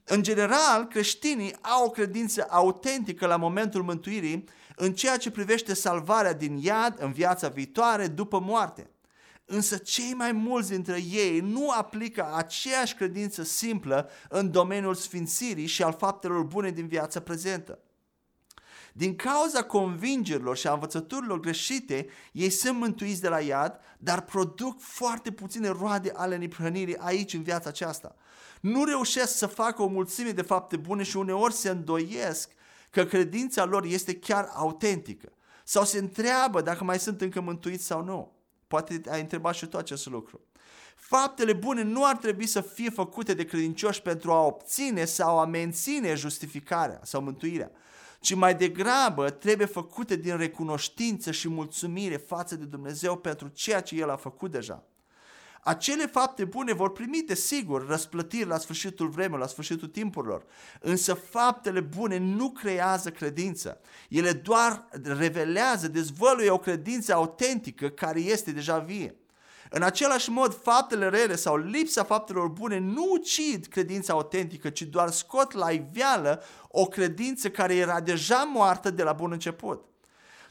În 0.04 0.22
general, 0.22 0.86
creștinii 0.86 1.56
au 1.60 1.86
o 1.86 1.90
credință 1.90 2.46
autentică 2.50 3.26
la 3.26 3.36
momentul 3.36 3.82
mântuirii 3.82 4.44
în 4.76 4.92
ceea 4.92 5.16
ce 5.16 5.30
privește 5.30 5.74
salvarea 5.74 6.32
din 6.32 6.56
iad 6.56 6.96
în 6.98 7.12
viața 7.12 7.48
viitoare 7.48 8.06
după 8.06 8.40
moarte. 8.40 8.90
Însă 9.44 9.76
cei 9.76 10.12
mai 10.16 10.32
mulți 10.32 10.70
dintre 10.70 11.00
ei 11.10 11.40
nu 11.40 11.70
aplică 11.70 12.32
aceeași 12.34 12.94
credință 12.94 13.42
simplă 13.42 14.10
în 14.28 14.50
domeniul 14.50 14.94
sfințirii 14.94 15.66
și 15.66 15.82
al 15.82 15.92
faptelor 15.92 16.42
bune 16.42 16.70
din 16.70 16.86
viața 16.86 17.20
prezentă. 17.20 17.78
Din 18.92 19.16
cauza 19.16 19.62
convingerilor 19.62 20.56
și 20.56 20.66
a 20.66 20.72
învățăturilor 20.72 21.40
greșite, 21.40 22.06
ei 22.32 22.50
sunt 22.50 22.78
mântuiți 22.78 23.20
de 23.20 23.28
la 23.28 23.40
iad, 23.40 23.80
dar 23.98 24.20
produc 24.20 24.80
foarte 24.80 25.30
puține 25.32 25.68
roade 25.68 26.12
ale 26.14 26.36
neprihănirii 26.36 26.98
aici 26.98 27.34
în 27.34 27.42
viața 27.42 27.68
aceasta. 27.68 28.14
Nu 28.60 28.84
reușesc 28.84 29.36
să 29.36 29.46
facă 29.46 29.82
o 29.82 29.86
mulțime 29.86 30.30
de 30.30 30.42
fapte 30.42 30.76
bune 30.76 31.02
și 31.02 31.16
uneori 31.16 31.52
se 31.52 31.68
îndoiesc 31.68 32.50
că 32.90 33.04
credința 33.04 33.64
lor 33.64 33.84
este 33.84 34.16
chiar 34.16 34.50
autentică. 34.54 35.32
Sau 35.64 35.84
se 35.84 35.98
întreabă 35.98 36.60
dacă 36.60 36.84
mai 36.84 36.98
sunt 36.98 37.20
încă 37.20 37.40
mântuiți 37.40 37.84
sau 37.84 38.04
nu. 38.04 38.32
Poate 38.68 39.00
ai 39.10 39.20
întrebat 39.20 39.54
și 39.54 39.66
tu 39.66 39.76
acest 39.76 40.06
lucru. 40.06 40.40
Faptele 40.96 41.52
bune 41.52 41.82
nu 41.82 42.04
ar 42.04 42.16
trebui 42.16 42.46
să 42.46 42.60
fie 42.60 42.90
făcute 42.90 43.34
de 43.34 43.44
credincioși 43.44 44.02
pentru 44.02 44.32
a 44.32 44.44
obține 44.44 45.04
sau 45.04 45.38
a 45.38 45.44
menține 45.44 46.14
justificarea 46.14 47.00
sau 47.02 47.22
mântuirea, 47.22 47.70
ci 48.20 48.34
mai 48.34 48.54
degrabă 48.54 49.30
trebuie 49.30 49.66
făcute 49.66 50.16
din 50.16 50.36
recunoștință 50.36 51.30
și 51.30 51.48
mulțumire 51.48 52.16
față 52.16 52.56
de 52.56 52.64
Dumnezeu 52.64 53.16
pentru 53.16 53.48
ceea 53.48 53.80
ce 53.80 53.94
El 53.94 54.10
a 54.10 54.16
făcut 54.16 54.50
deja. 54.50 54.84
Acele 55.62 56.06
fapte 56.06 56.44
bune 56.44 56.72
vor 56.72 56.92
primi, 56.92 57.24
desigur, 57.26 57.86
răsplătiri 57.86 58.48
la 58.48 58.58
sfârșitul 58.58 59.08
vremii, 59.08 59.38
la 59.38 59.46
sfârșitul 59.46 59.88
timpurilor. 59.88 60.44
Însă 60.80 61.14
faptele 61.14 61.80
bune 61.80 62.18
nu 62.18 62.50
creează 62.50 63.10
credință. 63.10 63.80
Ele 64.08 64.32
doar 64.32 64.88
revelează, 65.02 65.88
dezvăluie 65.88 66.50
o 66.50 66.58
credință 66.58 67.14
autentică 67.14 67.88
care 67.88 68.20
este 68.20 68.52
deja 68.52 68.78
vie. 68.78 69.14
În 69.72 69.82
același 69.82 70.30
mod, 70.30 70.62
faptele 70.62 71.08
rele 71.08 71.36
sau 71.36 71.56
lipsa 71.56 72.04
faptelor 72.04 72.48
bune 72.48 72.78
nu 72.78 73.06
ucid 73.10 73.66
credința 73.66 74.12
autentică, 74.12 74.70
ci 74.70 74.82
doar 74.82 75.10
scot 75.10 75.52
la 75.52 75.70
iveală 75.70 76.42
o 76.68 76.84
credință 76.84 77.50
care 77.50 77.74
era 77.74 78.00
deja 78.00 78.50
moartă 78.54 78.90
de 78.90 79.02
la 79.02 79.12
bun 79.12 79.32
început. 79.32 79.84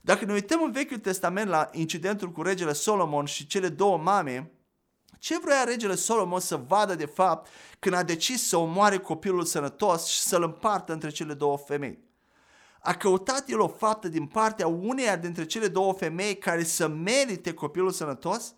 Dacă 0.02 0.26
ne 0.26 0.34
uităm 0.34 0.64
în 0.64 0.72
Vechiul 0.72 0.98
Testament 0.98 1.50
la 1.50 1.70
incidentul 1.72 2.32
cu 2.32 2.42
regele 2.42 2.74
Solomon 2.74 3.26
și 3.26 3.48
cele 3.48 3.70
două 3.70 3.98
mame, 3.98 4.52
ce 5.18 5.40
vrea 5.40 5.64
regele 5.64 5.96
Solomon 5.96 6.40
să 6.40 6.62
vadă 6.68 6.96
de 6.96 7.06
fapt 7.06 7.50
când 7.80 7.96
a 7.96 8.04
decis 8.04 8.48
să 8.48 8.58
omoare 8.58 8.98
copilul 8.98 9.46
sănătos 9.46 10.06
și 10.06 10.20
să-l 10.20 10.44
împartă 10.44 10.94
între 10.94 11.10
cele 11.10 11.34
două 11.34 11.58
femei? 11.58 12.00
A 12.82 12.94
căutat 12.94 13.50
el 13.50 13.60
o 13.60 13.68
faptă 13.68 14.08
din 14.08 14.26
partea 14.26 14.68
uneia 14.68 15.16
dintre 15.16 15.46
cele 15.46 15.68
două 15.68 15.94
femei 15.94 16.38
care 16.38 16.64
să 16.64 16.88
merite 16.88 17.54
copilul 17.54 17.92
sănătos? 17.92 18.54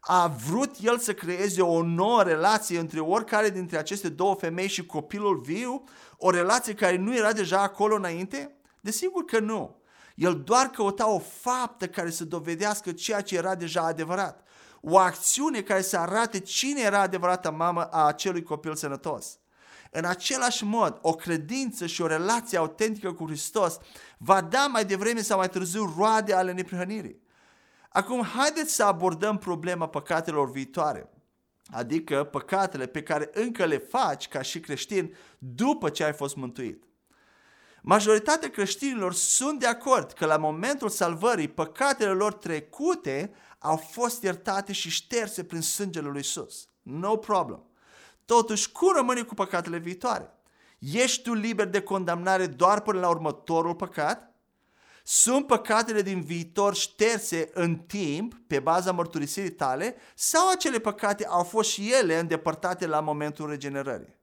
A 0.00 0.26
vrut 0.26 0.76
el 0.80 0.98
să 0.98 1.14
creeze 1.14 1.62
o 1.62 1.82
nouă 1.82 2.22
relație 2.22 2.78
între 2.78 3.00
oricare 3.00 3.50
dintre 3.50 3.78
aceste 3.78 4.08
două 4.08 4.34
femei 4.34 4.68
și 4.68 4.86
copilul 4.86 5.40
viu? 5.40 5.84
O 6.16 6.30
relație 6.30 6.74
care 6.74 6.96
nu 6.96 7.16
era 7.16 7.32
deja 7.32 7.62
acolo 7.62 7.94
înainte? 7.94 8.56
Desigur 8.80 9.24
că 9.24 9.38
nu. 9.38 9.78
El 10.14 10.42
doar 10.44 10.66
căuta 10.66 11.10
o 11.10 11.18
faptă 11.18 11.86
care 11.86 12.10
să 12.10 12.24
dovedească 12.24 12.92
ceea 12.92 13.20
ce 13.20 13.36
era 13.36 13.54
deja 13.54 13.82
adevărat 13.82 14.48
o 14.80 14.98
acțiune 14.98 15.60
care 15.60 15.82
să 15.82 15.96
arate 15.98 16.40
cine 16.40 16.80
era 16.80 17.00
adevărata 17.00 17.50
mamă 17.50 17.84
a 17.84 18.06
acelui 18.06 18.42
copil 18.42 18.74
sănătos. 18.74 19.38
În 19.90 20.04
același 20.04 20.64
mod, 20.64 20.98
o 21.02 21.12
credință 21.12 21.86
și 21.86 22.02
o 22.02 22.06
relație 22.06 22.58
autentică 22.58 23.12
cu 23.12 23.26
Hristos 23.26 23.78
va 24.18 24.40
da 24.40 24.66
mai 24.66 24.84
devreme 24.84 25.20
sau 25.22 25.38
mai 25.38 25.48
târziu 25.48 25.94
roade 25.96 26.34
ale 26.34 26.52
neprihănirii. 26.52 27.20
Acum, 27.92 28.22
haideți 28.22 28.74
să 28.74 28.84
abordăm 28.84 29.38
problema 29.38 29.88
păcatelor 29.88 30.50
viitoare, 30.50 31.10
adică 31.70 32.24
păcatele 32.24 32.86
pe 32.86 33.02
care 33.02 33.30
încă 33.32 33.64
le 33.64 33.78
faci 33.78 34.28
ca 34.28 34.42
și 34.42 34.60
creștin 34.60 35.16
după 35.38 35.90
ce 35.90 36.04
ai 36.04 36.12
fost 36.12 36.36
mântuit. 36.36 36.84
Majoritatea 37.82 38.50
creștinilor 38.50 39.14
sunt 39.14 39.58
de 39.60 39.66
acord 39.66 40.12
că 40.12 40.26
la 40.26 40.36
momentul 40.36 40.88
salvării 40.88 41.48
păcatele 41.48 42.10
lor 42.10 42.32
trecute 42.32 43.34
au 43.58 43.76
fost 43.76 44.22
iertate 44.22 44.72
și 44.72 44.90
șterse 44.90 45.44
prin 45.44 45.60
sângele 45.60 46.08
lui 46.08 46.20
Isus. 46.20 46.68
No 46.82 47.16
problem. 47.16 47.64
Totuși, 48.24 48.72
cum 48.72 48.92
rămâne 48.96 49.22
cu 49.22 49.34
păcatele 49.34 49.78
viitoare? 49.78 50.34
Ești 50.78 51.22
tu 51.22 51.34
liber 51.34 51.66
de 51.66 51.82
condamnare 51.82 52.46
doar 52.46 52.80
până 52.80 53.00
la 53.00 53.08
următorul 53.08 53.74
păcat? 53.74 54.29
Sunt 55.04 55.46
păcatele 55.46 56.02
din 56.02 56.20
viitor 56.20 56.74
șterse 56.74 57.50
în 57.52 57.76
timp 57.76 58.34
pe 58.46 58.58
baza 58.58 58.92
mărturisirii 58.92 59.50
tale 59.50 59.96
sau 60.14 60.50
acele 60.50 60.78
păcate 60.78 61.26
au 61.26 61.42
fost 61.42 61.70
și 61.70 61.92
ele 62.00 62.18
îndepărtate 62.18 62.86
la 62.86 63.00
momentul 63.00 63.48
regenerării? 63.48 64.18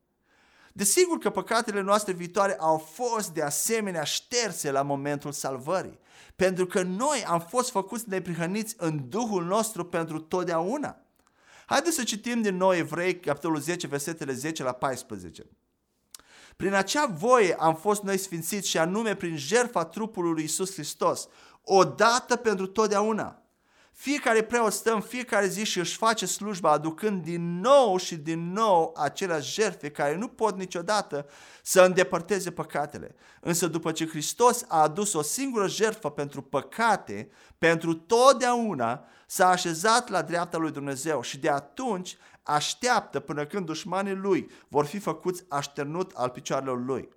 Desigur 0.73 1.17
că 1.17 1.29
păcatele 1.29 1.81
noastre 1.81 2.13
viitoare 2.13 2.55
au 2.59 2.77
fost 2.77 3.29
de 3.29 3.41
asemenea 3.41 4.03
șterse 4.03 4.71
la 4.71 4.81
momentul 4.81 5.31
salvării, 5.31 5.99
pentru 6.35 6.65
că 6.65 6.81
noi 6.81 7.23
am 7.27 7.39
fost 7.39 7.69
făcuți 7.69 8.09
neprihăniți 8.09 8.75
în 8.77 9.09
Duhul 9.09 9.43
nostru 9.43 9.85
pentru 9.85 10.19
totdeauna. 10.19 11.01
Haideți 11.65 11.95
să 11.95 12.03
citim 12.03 12.41
din 12.41 12.55
nou 12.55 12.73
Evrei, 12.73 13.19
capitolul 13.19 13.59
10, 13.59 13.87
versetele 13.87 14.33
10 14.33 14.63
la 14.63 14.71
14. 14.71 15.45
Prin 16.57 16.73
acea 16.73 17.05
voie 17.05 17.55
am 17.59 17.75
fost 17.75 18.01
noi 18.01 18.17
sfințiți 18.17 18.69
și 18.69 18.77
anume 18.77 19.15
prin 19.15 19.37
jertfa 19.37 19.85
trupului 19.85 20.31
lui 20.31 20.43
Isus 20.43 20.73
Hristos, 20.73 21.27
odată 21.63 22.35
pentru 22.35 22.67
totdeauna. 22.67 23.41
Fiecare 23.99 24.41
preot 24.41 24.73
stă 24.73 24.93
în 24.93 25.01
fiecare 25.01 25.47
zi 25.47 25.63
și 25.63 25.79
își 25.79 25.97
face 25.97 26.25
slujba 26.25 26.71
aducând 26.71 27.23
din 27.23 27.59
nou 27.59 27.97
și 27.97 28.15
din 28.15 28.51
nou 28.51 28.93
aceleași 28.97 29.53
jertfe 29.53 29.89
care 29.89 30.15
nu 30.15 30.27
pot 30.27 30.57
niciodată 30.57 31.25
să 31.63 31.81
îndepărteze 31.81 32.51
păcatele. 32.51 33.15
Însă 33.41 33.67
după 33.67 33.91
ce 33.91 34.07
Hristos 34.07 34.65
a 34.67 34.81
adus 34.81 35.13
o 35.13 35.21
singură 35.21 35.67
jertfă 35.67 36.09
pentru 36.09 36.41
păcate, 36.41 37.29
pentru 37.57 37.93
totdeauna 37.93 39.05
s-a 39.27 39.49
așezat 39.49 40.09
la 40.09 40.21
dreapta 40.21 40.57
lui 40.57 40.71
Dumnezeu 40.71 41.21
și 41.21 41.37
de 41.37 41.49
atunci 41.49 42.17
așteaptă 42.43 43.19
până 43.19 43.45
când 43.45 43.65
dușmanii 43.65 44.15
lui 44.15 44.49
vor 44.67 44.85
fi 44.85 44.99
făcuți 44.99 45.43
așternut 45.47 46.11
al 46.15 46.29
picioarelor 46.29 46.85
lui 46.85 47.09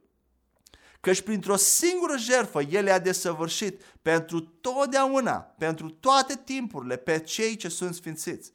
căci 1.00 1.21
printr-o 1.21 1.57
singură 1.57 2.16
jertfă 2.16 2.62
El 2.62 2.90
a 2.90 2.99
desăvârșit 2.99 3.83
pentru 4.02 4.40
totdeauna, 4.40 5.37
pentru 5.37 5.90
toate 5.90 6.40
timpurile, 6.45 6.97
pe 6.97 7.19
cei 7.19 7.57
ce 7.57 7.69
sunt 7.69 7.95
sfințiți. 7.95 8.52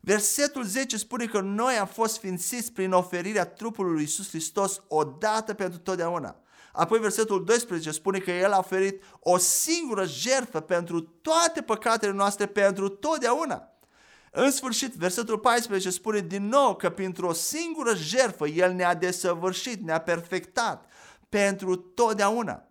Versetul 0.00 0.64
10 0.64 0.96
spune 0.96 1.24
că 1.26 1.40
noi 1.40 1.74
am 1.74 1.86
fost 1.86 2.14
sfințiți 2.14 2.72
prin 2.72 2.92
oferirea 2.92 3.46
trupului 3.46 3.92
lui 3.92 4.00
Iisus 4.00 4.28
Hristos 4.28 4.82
odată 4.88 5.54
pentru 5.54 5.78
totdeauna. 5.78 6.36
Apoi 6.72 6.98
versetul 6.98 7.44
12 7.44 7.90
spune 7.90 8.18
că 8.18 8.30
El 8.30 8.52
a 8.52 8.58
oferit 8.58 9.02
o 9.20 9.38
singură 9.38 10.04
jertfă 10.04 10.60
pentru 10.60 11.00
toate 11.00 11.62
păcatele 11.62 12.12
noastre 12.12 12.46
pentru 12.46 12.88
totdeauna. 12.88 13.70
În 14.30 14.50
sfârșit, 14.50 14.94
versetul 14.94 15.38
14 15.38 15.90
spune 15.90 16.20
din 16.20 16.48
nou 16.48 16.76
că 16.76 16.90
printr-o 16.90 17.32
singură 17.32 17.94
jertfă 17.94 18.46
El 18.46 18.72
ne-a 18.72 18.94
desăvârșit, 18.94 19.82
ne-a 19.82 20.00
perfectat, 20.00 20.84
pentru 21.28 21.76
totdeauna. 21.76 22.68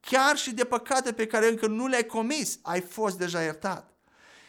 Chiar 0.00 0.36
și 0.36 0.54
de 0.54 0.64
păcate 0.64 1.12
pe 1.12 1.26
care 1.26 1.48
încă 1.48 1.66
nu 1.66 1.86
le-ai 1.86 2.06
comis, 2.06 2.58
ai 2.62 2.80
fost 2.80 3.18
deja 3.18 3.42
iertat. 3.42 3.90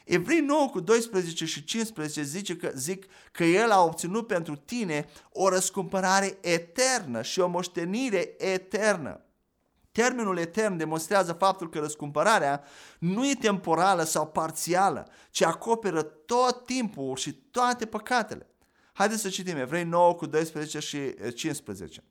Evrei 0.06 0.40
9 0.40 0.70
cu 0.70 0.80
12 0.80 1.46
și 1.46 1.64
15 1.64 2.22
zice 2.22 2.56
că, 2.56 2.72
zic 2.76 3.06
că 3.32 3.44
El 3.44 3.72
a 3.72 3.84
obținut 3.84 4.28
pentru 4.28 4.56
tine 4.56 5.08
o 5.32 5.50
răscumpărare 5.50 6.38
eternă 6.42 7.22
și 7.22 7.40
o 7.40 7.48
moștenire 7.48 8.36
eternă. 8.38 9.26
Termenul 9.92 10.38
etern 10.38 10.78
demonstrează 10.78 11.34
faptul 11.34 11.70
că 11.70 11.80
răscumpărarea 11.80 12.64
nu 13.00 13.30
e 13.30 13.36
temporală 13.36 14.04
sau 14.04 14.28
parțială, 14.28 15.08
ci 15.32 15.42
acoperă 15.42 16.02
tot 16.02 16.66
timpul 16.66 17.16
și 17.16 17.34
toate 17.34 17.86
păcatele. 17.86 18.50
Haideți 18.94 19.22
să 19.22 19.30
citim 19.30 19.58
Evrei 19.58 19.84
9 19.84 20.16
cu 20.16 20.26
12 20.26 20.80
și 20.80 20.98
15. 21.36 22.04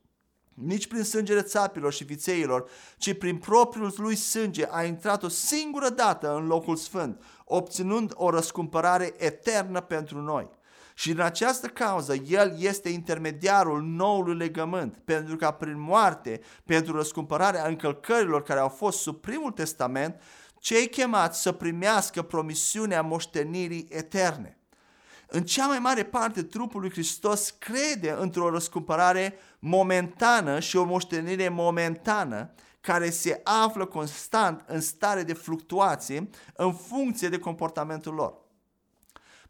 Nici 0.65 0.87
prin 0.87 1.03
sângele 1.03 1.41
țapilor 1.41 1.93
și 1.93 2.03
vițeilor, 2.03 2.69
ci 2.97 3.17
prin 3.17 3.37
propriul 3.37 3.93
lui 3.97 4.15
sânge 4.15 4.67
a 4.69 4.83
intrat 4.83 5.23
o 5.23 5.27
singură 5.27 5.89
dată 5.89 6.35
în 6.35 6.45
locul 6.45 6.75
sfânt, 6.75 7.23
obținând 7.45 8.11
o 8.15 8.29
răscumpărare 8.29 9.13
eternă 9.17 9.81
pentru 9.81 10.21
noi. 10.21 10.49
Și 10.93 11.11
în 11.11 11.19
această 11.19 11.67
cauză 11.67 12.15
El 12.15 12.55
este 12.59 12.89
intermediarul 12.89 13.81
noului 13.81 14.35
legământ, 14.35 14.97
pentru 15.05 15.35
ca 15.35 15.51
prin 15.51 15.79
moarte, 15.79 16.41
pentru 16.65 16.95
răscumpărarea 16.95 17.67
încălcărilor 17.67 18.43
care 18.43 18.59
au 18.59 18.69
fost 18.69 18.99
sub 18.99 19.21
primul 19.21 19.51
testament, 19.51 20.21
cei 20.59 20.89
chemați 20.89 21.41
să 21.41 21.51
primească 21.51 22.21
promisiunea 22.21 23.01
moștenirii 23.01 23.87
eterne. 23.89 24.55
În 25.33 25.43
cea 25.43 25.67
mai 25.67 25.79
mare 25.79 26.03
parte, 26.03 26.43
trupul 26.43 26.81
lui 26.81 26.91
Hristos 26.91 27.49
crede 27.59 28.15
într-o 28.19 28.49
răscumpărare 28.49 29.35
momentană 29.63 30.59
și 30.59 30.77
o 30.77 30.83
moștenire 30.83 31.49
momentană 31.49 32.53
care 32.81 33.09
se 33.09 33.41
află 33.43 33.85
constant 33.85 34.63
în 34.67 34.81
stare 34.81 35.23
de 35.23 35.33
fluctuație 35.33 36.29
în 36.53 36.73
funcție 36.73 37.29
de 37.29 37.39
comportamentul 37.39 38.13
lor. 38.13 38.33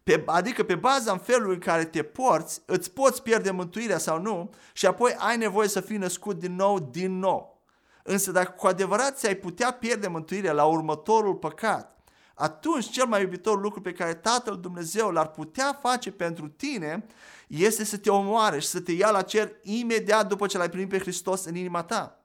Pe, 0.02 0.22
adică 0.26 0.62
pe 0.62 0.74
baza 0.74 1.12
în 1.12 1.18
felul 1.18 1.52
în 1.52 1.58
care 1.58 1.84
te 1.84 2.02
porți, 2.02 2.62
îți 2.66 2.90
poți 2.90 3.22
pierde 3.22 3.50
mântuirea 3.50 3.98
sau 3.98 4.20
nu 4.20 4.50
și 4.72 4.86
apoi 4.86 5.14
ai 5.18 5.36
nevoie 5.36 5.68
să 5.68 5.80
fii 5.80 5.96
născut 5.96 6.38
din 6.38 6.54
nou, 6.54 6.78
din 6.78 7.18
nou. 7.18 7.62
Însă 8.02 8.30
dacă 8.30 8.50
cu 8.50 8.66
adevărat 8.66 9.18
ți-ai 9.18 9.34
putea 9.34 9.70
pierde 9.70 10.08
mântuirea 10.08 10.52
la 10.52 10.64
următorul 10.64 11.34
păcat, 11.34 12.01
atunci 12.42 12.90
cel 12.90 13.06
mai 13.06 13.20
iubitor 13.20 13.60
lucru 13.60 13.80
pe 13.80 13.92
care 13.92 14.14
Tatăl 14.14 14.58
Dumnezeu 14.60 15.10
l-ar 15.10 15.30
putea 15.30 15.78
face 15.80 16.10
pentru 16.10 16.48
tine 16.48 17.06
este 17.46 17.84
să 17.84 17.96
te 17.96 18.10
omoare 18.10 18.58
și 18.58 18.66
să 18.66 18.80
te 18.80 18.92
ia 18.92 19.10
la 19.10 19.22
cer 19.22 19.52
imediat 19.62 20.28
după 20.28 20.46
ce 20.46 20.58
l-ai 20.58 20.70
primit 20.70 20.88
pe 20.88 20.98
Hristos 20.98 21.44
în 21.44 21.54
inima 21.54 21.82
ta. 21.82 22.24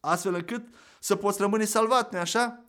Astfel 0.00 0.34
încât 0.34 0.66
să 1.00 1.16
poți 1.16 1.40
rămâne 1.40 1.64
salvat, 1.64 2.12
nu 2.12 2.18
așa? 2.18 2.64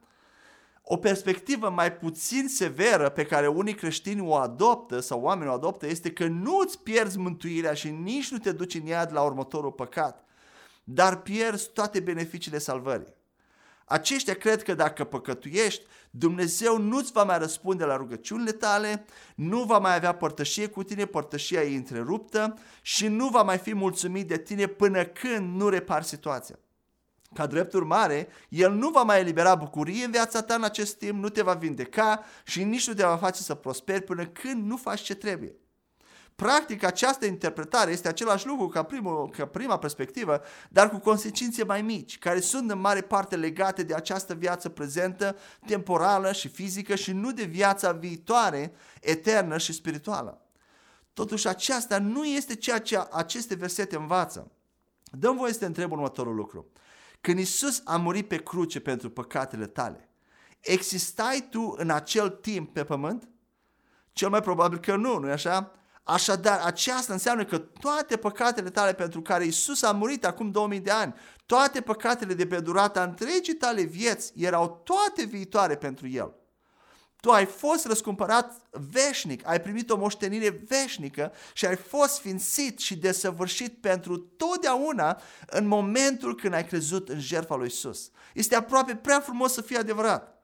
O 0.82 0.98
perspectivă 0.98 1.70
mai 1.70 1.94
puțin 1.94 2.48
severă 2.48 3.10
pe 3.10 3.26
care 3.26 3.48
unii 3.48 3.76
creștini 3.76 4.28
o 4.28 4.36
adoptă 4.36 5.00
sau 5.00 5.22
oamenii 5.22 5.52
o 5.52 5.56
adoptă 5.56 5.88
este 5.88 6.12
că 6.12 6.28
nu 6.28 6.58
îți 6.66 6.80
pierzi 6.80 7.18
mântuirea 7.18 7.74
și 7.74 7.90
nici 7.90 8.32
nu 8.32 8.38
te 8.38 8.52
duci 8.52 8.74
în 8.76 8.86
iad 8.86 9.14
la 9.14 9.22
următorul 9.22 9.72
păcat, 9.72 10.26
dar 10.84 11.22
pierzi 11.22 11.70
toate 11.74 12.00
beneficiile 12.00 12.58
salvării. 12.58 13.14
Aceștia 13.86 14.34
cred 14.34 14.64
că 14.64 14.74
dacă 14.74 15.04
păcătuiești, 15.04 15.86
Dumnezeu 16.10 16.78
nu-ți 16.78 17.12
va 17.12 17.24
mai 17.24 17.38
răspunde 17.38 17.84
la 17.84 17.96
rugăciunile 17.96 18.52
tale, 18.52 19.06
nu 19.36 19.64
va 19.64 19.78
mai 19.78 19.96
avea 19.96 20.16
părtășie 20.16 20.68
cu 20.68 20.84
tine, 20.84 21.06
părtășia 21.06 21.62
e 21.62 21.76
întreruptă 21.76 22.58
și 22.82 23.08
nu 23.08 23.28
va 23.28 23.42
mai 23.42 23.58
fi 23.58 23.74
mulțumit 23.74 24.28
de 24.28 24.38
tine 24.38 24.68
până 24.68 25.04
când 25.04 25.56
nu 25.56 25.70
repari 25.70 26.06
situația. 26.06 26.60
Ca 27.34 27.48
drept 27.48 27.74
urmare, 27.74 28.28
El 28.50 28.72
nu 28.72 28.90
va 28.90 29.04
mai 29.04 29.20
elibera 29.20 29.56
bucurie 29.56 30.06
în 30.06 30.12
viața 30.12 30.42
ta 30.42 30.56
în 30.56 30.64
acest 30.64 30.98
timp, 30.98 31.22
nu 31.24 31.30
te 31.30 31.42
va 31.42 31.54
vindeca 31.54 32.24
și 32.46 32.64
nici 32.64 32.88
nu 32.88 32.94
te 32.94 33.04
va 33.04 33.18
face 33.18 33.42
să 33.42 33.56
prosperi 33.56 34.04
până 34.04 34.26
când 34.26 34.66
nu 34.66 34.78
faci 34.78 35.02
ce 35.02 35.16
trebuie. 35.16 35.56
Practic, 36.36 36.84
această 36.84 37.26
interpretare 37.26 37.92
este 37.92 38.08
același 38.08 38.48
lucru 38.48 38.68
ca, 38.68 38.84
primul, 38.84 39.30
ca 39.30 39.46
prima 39.46 39.78
perspectivă, 39.78 40.42
dar 40.70 40.90
cu 40.90 40.98
consecințe 40.98 41.64
mai 41.64 41.82
mici, 41.82 42.20
care 42.20 42.40
sunt 42.40 42.72
în 42.72 42.80
mare 42.80 43.02
parte 43.02 43.36
legate 43.36 43.84
de 43.84 43.94
această 43.94 44.34
viață 44.34 44.70
prezentă, 44.70 45.36
temporală 45.66 46.32
și 46.32 46.48
fizică 46.48 46.96
și 46.96 47.12
nu 47.12 47.32
de 47.32 47.44
viața 47.44 47.92
viitoare, 47.92 48.74
eternă 49.02 49.58
și 49.58 49.74
spirituală. 49.74 50.42
Totuși, 51.14 51.48
aceasta 51.48 52.00
nu 52.00 52.26
este 52.26 52.56
ceea 52.56 52.80
ce 52.80 53.08
aceste 53.12 53.56
versete 53.56 53.96
învață. 53.96 54.52
Dăm 55.04 55.38
voie 55.38 55.54
să 55.54 55.60
te 55.60 55.66
întreb 55.66 55.92
următorul 55.92 56.36
lucru. 56.36 56.72
Când 57.22 57.40
Isus 57.40 57.82
a 57.86 57.98
murit 57.98 58.28
pe 58.28 58.38
cruce 58.38 58.80
pentru 58.80 59.10
păcatele 59.10 59.68
tale, 59.68 60.10
existai 60.60 61.48
tu 61.50 61.76
în 61.78 61.90
acel 61.90 62.30
timp 62.30 62.74
pe 62.74 62.84
pământ? 62.84 63.30
Cel 64.12 64.30
mai 64.30 64.42
probabil 64.42 64.80
că 64.80 64.96
nu, 64.96 65.18
nu-i 65.18 65.32
așa? 65.32 65.72
Așadar, 66.08 66.60
aceasta 66.64 67.14
înseamnă 67.14 67.46
că 67.46 67.58
toate 67.58 68.18
păcatele 68.18 68.70
tale 68.70 68.94
pentru 68.94 69.22
care 69.22 69.46
Isus 69.46 69.82
a 69.82 69.92
murit 69.92 70.26
acum 70.26 70.52
2000 70.52 70.80
de 70.80 70.92
ani, 70.92 71.14
toate 71.46 71.82
păcatele 71.82 72.34
de 72.34 72.48
pe 72.48 72.60
durata 72.60 73.04
întregii 73.04 73.54
tale 73.54 73.82
vieți 73.82 74.32
erau 74.36 74.82
toate 74.84 75.24
viitoare 75.24 75.76
pentru 75.76 76.08
El. 76.08 76.34
Tu 77.22 77.32
ai 77.32 77.46
fost 77.46 77.86
răscumpărat 77.86 78.62
veșnic, 78.92 79.48
ai 79.48 79.62
primit 79.62 79.90
o 79.90 79.98
moștenire 79.98 80.64
veșnică 80.68 81.34
și 81.54 81.66
ai 81.66 81.76
fost 81.76 82.14
sfințit 82.14 82.80
și 82.80 82.98
desăvârșit 82.98 83.82
pentru 83.82 84.18
totdeauna 84.18 85.22
în 85.48 85.68
momentul 85.68 86.36
când 86.36 86.54
ai 86.54 86.66
crezut 86.66 87.10
în 87.10 87.20
jertfa 87.20 87.56
lui 87.56 87.68
Isus. 87.68 88.12
Este 88.34 88.56
aproape 88.56 88.96
prea 88.96 89.20
frumos 89.20 89.54
să 89.54 89.62
fie 89.62 89.78
adevărat. 89.78 90.44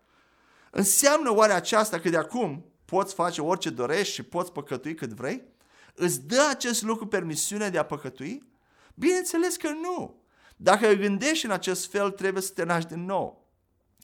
Înseamnă 0.71 1.33
oare 1.33 1.53
aceasta 1.53 1.99
că 1.99 2.09
de 2.09 2.17
acum 2.17 2.70
poți 2.91 3.13
face 3.13 3.41
orice 3.41 3.69
dorești 3.69 4.13
și 4.13 4.23
poți 4.23 4.51
păcătui 4.51 4.95
cât 4.95 5.13
vrei? 5.13 5.43
Îți 5.95 6.21
dă 6.27 6.47
acest 6.49 6.81
lucru 6.81 7.07
permisiunea 7.07 7.69
de 7.69 7.77
a 7.77 7.85
păcătui? 7.85 8.43
Bineînțeles 8.95 9.55
că 9.55 9.69
nu. 9.69 10.23
Dacă 10.55 10.93
gândești 10.93 11.45
în 11.45 11.51
acest 11.51 11.91
fel, 11.91 12.11
trebuie 12.11 12.41
să 12.41 12.51
te 12.53 12.63
naști 12.63 12.93
din 12.93 13.05
nou 13.05 13.41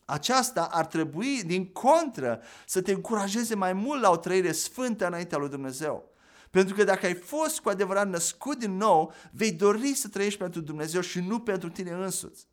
aceasta 0.10 0.68
ar 0.72 0.86
trebui, 0.86 1.44
din 1.44 1.66
contră, 1.66 2.42
să 2.66 2.82
te 2.82 2.92
încurajeze 2.92 3.56
mai 3.56 3.74
mult 3.74 4.02
la 4.02 4.10
o 4.10 4.18
trăire 4.18 4.52
sfântă 4.52 5.08
înaintea 5.08 5.38
lui 5.38 5.50
Dumnezeu. 5.50 6.12
Pentru 6.50 6.76
că 6.76 6.84
dacă 6.84 7.06
ai 7.06 7.14
fost 7.14 7.60
cu 7.60 7.70
adevărat 7.70 8.10
născut 8.10 8.60
din 8.60 8.78
nou, 8.78 9.14
vei 9.32 9.52
dori 9.52 9.94
să 9.94 10.08
trăiești 10.08 10.40
pentru 10.40 10.62
Dumnezeu 10.62 11.02
și 11.02 11.20
nu 11.20 11.40
pentru 11.40 11.70
tine 11.70 11.92
însuți. 11.92 12.48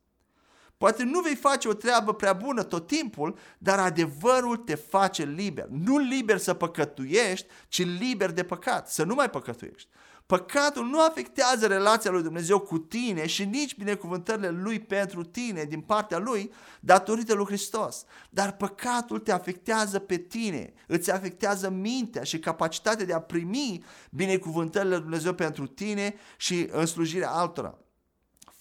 Poate 0.84 1.02
nu 1.04 1.20
vei 1.20 1.34
face 1.34 1.68
o 1.68 1.72
treabă 1.72 2.14
prea 2.14 2.32
bună 2.32 2.62
tot 2.62 2.86
timpul, 2.86 3.38
dar 3.58 3.78
adevărul 3.78 4.56
te 4.56 4.74
face 4.74 5.24
liber. 5.24 5.66
Nu 5.70 5.98
liber 5.98 6.38
să 6.38 6.54
păcătuiești, 6.54 7.46
ci 7.68 7.84
liber 7.84 8.30
de 8.30 8.42
păcat, 8.42 8.88
să 8.88 9.04
nu 9.04 9.14
mai 9.14 9.30
păcătuiești. 9.30 9.88
Păcatul 10.26 10.86
nu 10.86 11.00
afectează 11.00 11.66
relația 11.66 12.10
lui 12.10 12.22
Dumnezeu 12.22 12.58
cu 12.58 12.78
tine 12.78 13.26
și 13.26 13.44
nici 13.44 13.76
binecuvântările 13.76 14.48
lui 14.48 14.80
pentru 14.80 15.24
tine 15.24 15.64
din 15.64 15.80
partea 15.80 16.18
lui 16.18 16.52
datorită 16.80 17.34
lui 17.34 17.46
Hristos. 17.46 18.04
Dar 18.30 18.52
păcatul 18.52 19.18
te 19.18 19.32
afectează 19.32 19.98
pe 19.98 20.16
tine, 20.16 20.72
îți 20.86 21.10
afectează 21.10 21.70
mintea 21.70 22.22
și 22.22 22.38
capacitatea 22.38 23.06
de 23.06 23.12
a 23.12 23.20
primi 23.20 23.84
binecuvântările 24.10 24.94
lui 24.94 25.02
Dumnezeu 25.02 25.34
pentru 25.34 25.66
tine 25.66 26.14
și 26.36 26.68
în 26.70 26.86
slujirea 26.86 27.30
altora. 27.30 27.78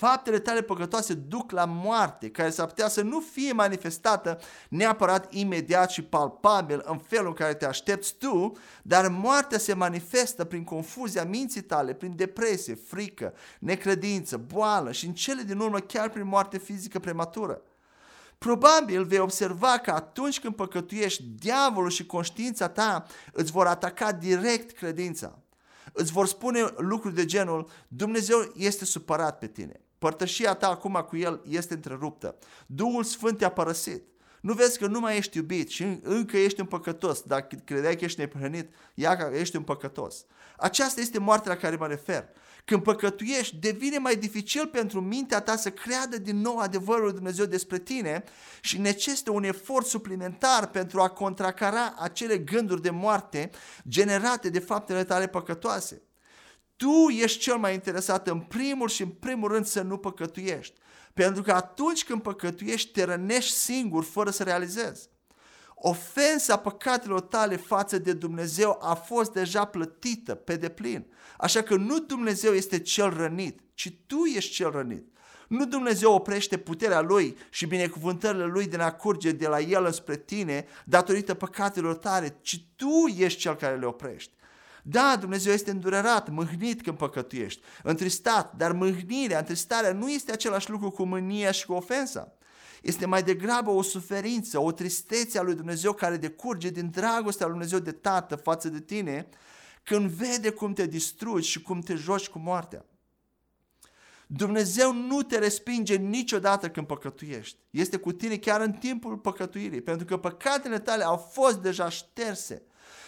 Faptele 0.03 0.39
tale 0.39 0.61
păcătoase 0.61 1.13
duc 1.13 1.51
la 1.51 1.65
moarte, 1.65 2.29
care 2.29 2.49
s-ar 2.49 2.67
putea 2.67 2.87
să 2.87 3.01
nu 3.01 3.19
fie 3.19 3.51
manifestată 3.51 4.39
neapărat 4.69 5.33
imediat 5.33 5.89
și 5.89 6.01
palpabil 6.01 6.81
în 6.85 6.97
felul 6.97 7.27
în 7.27 7.33
care 7.33 7.53
te 7.53 7.65
aștepți 7.65 8.15
tu, 8.15 8.51
dar 8.81 9.07
moartea 9.07 9.57
se 9.57 9.73
manifestă 9.73 10.43
prin 10.43 10.63
confuzia 10.63 11.23
minții 11.23 11.61
tale, 11.61 11.93
prin 11.93 12.15
depresie, 12.15 12.75
frică, 12.75 13.33
necredință, 13.59 14.37
boală 14.37 14.91
și 14.91 15.05
în 15.05 15.13
cele 15.13 15.41
din 15.41 15.59
urmă 15.59 15.79
chiar 15.79 16.09
prin 16.09 16.27
moarte 16.27 16.57
fizică 16.57 16.99
prematură. 16.99 17.61
Probabil 18.37 19.03
vei 19.03 19.19
observa 19.19 19.77
că 19.77 19.91
atunci 19.91 20.39
când 20.39 20.55
păcătuiești, 20.55 21.23
diavolul 21.23 21.89
și 21.89 22.05
conștiința 22.05 22.67
ta 22.67 23.05
îți 23.31 23.51
vor 23.51 23.67
ataca 23.67 24.11
direct 24.11 24.77
credința. 24.77 25.37
Îți 25.93 26.11
vor 26.11 26.27
spune 26.27 26.59
lucruri 26.77 27.15
de 27.15 27.25
genul, 27.25 27.69
Dumnezeu 27.87 28.51
este 28.55 28.85
supărat 28.85 29.37
pe 29.37 29.47
tine. 29.47 29.81
Părtășia 30.03 30.53
ta 30.53 30.69
acum 30.69 31.05
cu 31.07 31.17
El 31.17 31.41
este 31.49 31.73
întreruptă. 31.73 32.35
Duhul 32.65 33.03
Sfânt 33.03 33.37
te-a 33.37 33.49
părăsit. 33.49 34.03
Nu 34.41 34.53
vezi 34.53 34.77
că 34.77 34.87
nu 34.87 34.99
mai 34.99 35.17
ești 35.17 35.37
iubit 35.37 35.69
și 35.69 35.99
încă 36.01 36.37
ești 36.37 36.59
un 36.59 36.65
păcătos. 36.65 37.21
Dacă 37.21 37.55
credeai 37.65 37.95
că 37.95 38.05
ești 38.05 38.19
neprănit, 38.19 38.73
ia 38.93 39.17
că 39.17 39.35
ești 39.35 39.55
un 39.55 39.63
păcătos. 39.63 40.25
Aceasta 40.57 41.01
este 41.01 41.19
moartea 41.19 41.51
la 41.51 41.57
care 41.57 41.75
mă 41.75 41.87
refer. 41.87 42.29
Când 42.65 42.83
păcătuiești, 42.83 43.55
devine 43.55 43.97
mai 43.97 44.15
dificil 44.15 44.67
pentru 44.67 45.01
mintea 45.01 45.41
ta 45.41 45.55
să 45.55 45.69
creadă 45.69 46.17
din 46.17 46.37
nou 46.37 46.57
adevărul 46.57 47.03
lui 47.03 47.13
Dumnezeu 47.13 47.45
despre 47.45 47.79
tine 47.79 48.23
și 48.61 48.79
necesită 48.79 49.31
un 49.31 49.43
efort 49.43 49.85
suplimentar 49.85 50.67
pentru 50.67 51.01
a 51.01 51.09
contracara 51.09 51.93
acele 51.97 52.37
gânduri 52.37 52.81
de 52.81 52.89
moarte 52.89 53.49
generate 53.87 54.49
de 54.49 54.59
faptele 54.59 55.03
tale 55.03 55.27
păcătoase. 55.27 56.01
Tu 56.83 57.09
ești 57.09 57.39
cel 57.39 57.57
mai 57.57 57.73
interesat 57.73 58.27
în 58.27 58.39
primul 58.39 58.87
și 58.87 59.01
în 59.01 59.09
primul 59.09 59.51
rând 59.51 59.65
să 59.65 59.81
nu 59.81 59.97
păcătuiești. 59.97 60.79
Pentru 61.13 61.41
că 61.41 61.51
atunci 61.51 62.03
când 62.03 62.21
păcătuiești, 62.21 62.91
te 62.91 63.03
rănești 63.03 63.55
singur 63.55 64.03
fără 64.03 64.29
să 64.29 64.43
realizezi. 64.43 65.09
Ofensa 65.75 66.57
păcatelor 66.57 67.21
tale 67.21 67.55
față 67.55 67.97
de 67.97 68.13
Dumnezeu 68.13 68.77
a 68.81 68.93
fost 68.93 69.31
deja 69.31 69.65
plătită 69.65 70.35
pe 70.35 70.55
deplin. 70.55 71.05
Așa 71.37 71.61
că 71.61 71.75
nu 71.75 71.99
Dumnezeu 71.99 72.53
este 72.53 72.79
cel 72.79 73.09
rănit, 73.09 73.59
ci 73.73 73.93
tu 74.07 74.23
ești 74.35 74.53
cel 74.53 74.71
rănit. 74.71 75.07
Nu 75.47 75.65
Dumnezeu 75.65 76.13
oprește 76.13 76.57
puterea 76.57 77.01
Lui 77.01 77.37
și 77.49 77.65
binecuvântările 77.65 78.45
Lui 78.45 78.67
din 78.67 78.79
a 78.79 78.91
curge 78.91 79.31
de 79.31 79.47
la 79.47 79.59
El 79.59 79.85
înspre 79.85 80.17
tine 80.17 80.65
datorită 80.85 81.33
păcatelor 81.33 81.95
tale, 81.95 82.37
ci 82.41 82.65
tu 82.75 83.05
ești 83.17 83.39
cel 83.39 83.55
care 83.55 83.77
le 83.77 83.85
oprești. 83.85 84.33
Da, 84.85 85.15
Dumnezeu 85.19 85.53
este 85.53 85.71
îndurerat, 85.71 86.29
mâhnit 86.29 86.81
când 86.81 86.97
păcătuiești, 86.97 87.61
întristat, 87.83 88.53
dar 88.57 88.71
mâhnirea, 88.71 89.37
întristarea 89.37 89.93
nu 89.93 90.09
este 90.09 90.31
același 90.31 90.69
lucru 90.69 90.91
cu 90.91 91.03
mânia 91.03 91.51
și 91.51 91.65
cu 91.65 91.73
ofensa. 91.73 92.33
Este 92.81 93.05
mai 93.05 93.23
degrabă 93.23 93.69
o 93.69 93.81
suferință, 93.81 94.59
o 94.59 94.71
tristețe 94.71 95.39
a 95.39 95.41
lui 95.41 95.55
Dumnezeu 95.55 95.93
care 95.93 96.17
decurge 96.17 96.69
din 96.69 96.89
dragostea 96.89 97.45
lui 97.45 97.55
Dumnezeu 97.55 97.79
de 97.79 97.91
tată 97.91 98.35
față 98.35 98.69
de 98.69 98.79
tine 98.79 99.27
când 99.83 100.09
vede 100.09 100.49
cum 100.49 100.73
te 100.73 100.85
distrugi 100.85 101.49
și 101.49 101.61
cum 101.61 101.79
te 101.79 101.95
joci 101.95 102.27
cu 102.27 102.39
moartea. 102.39 102.85
Dumnezeu 104.27 104.93
nu 104.93 105.21
te 105.21 105.37
respinge 105.37 105.95
niciodată 105.95 106.69
când 106.69 106.87
păcătuiești. 106.87 107.57
Este 107.69 107.97
cu 107.97 108.11
tine 108.11 108.37
chiar 108.37 108.61
în 108.61 108.71
timpul 108.71 109.17
păcătuirii, 109.17 109.81
pentru 109.81 110.05
că 110.05 110.17
păcatele 110.17 110.79
tale 110.79 111.03
au 111.03 111.17
fost 111.17 111.57
deja 111.57 111.89
șterse. 111.89 112.61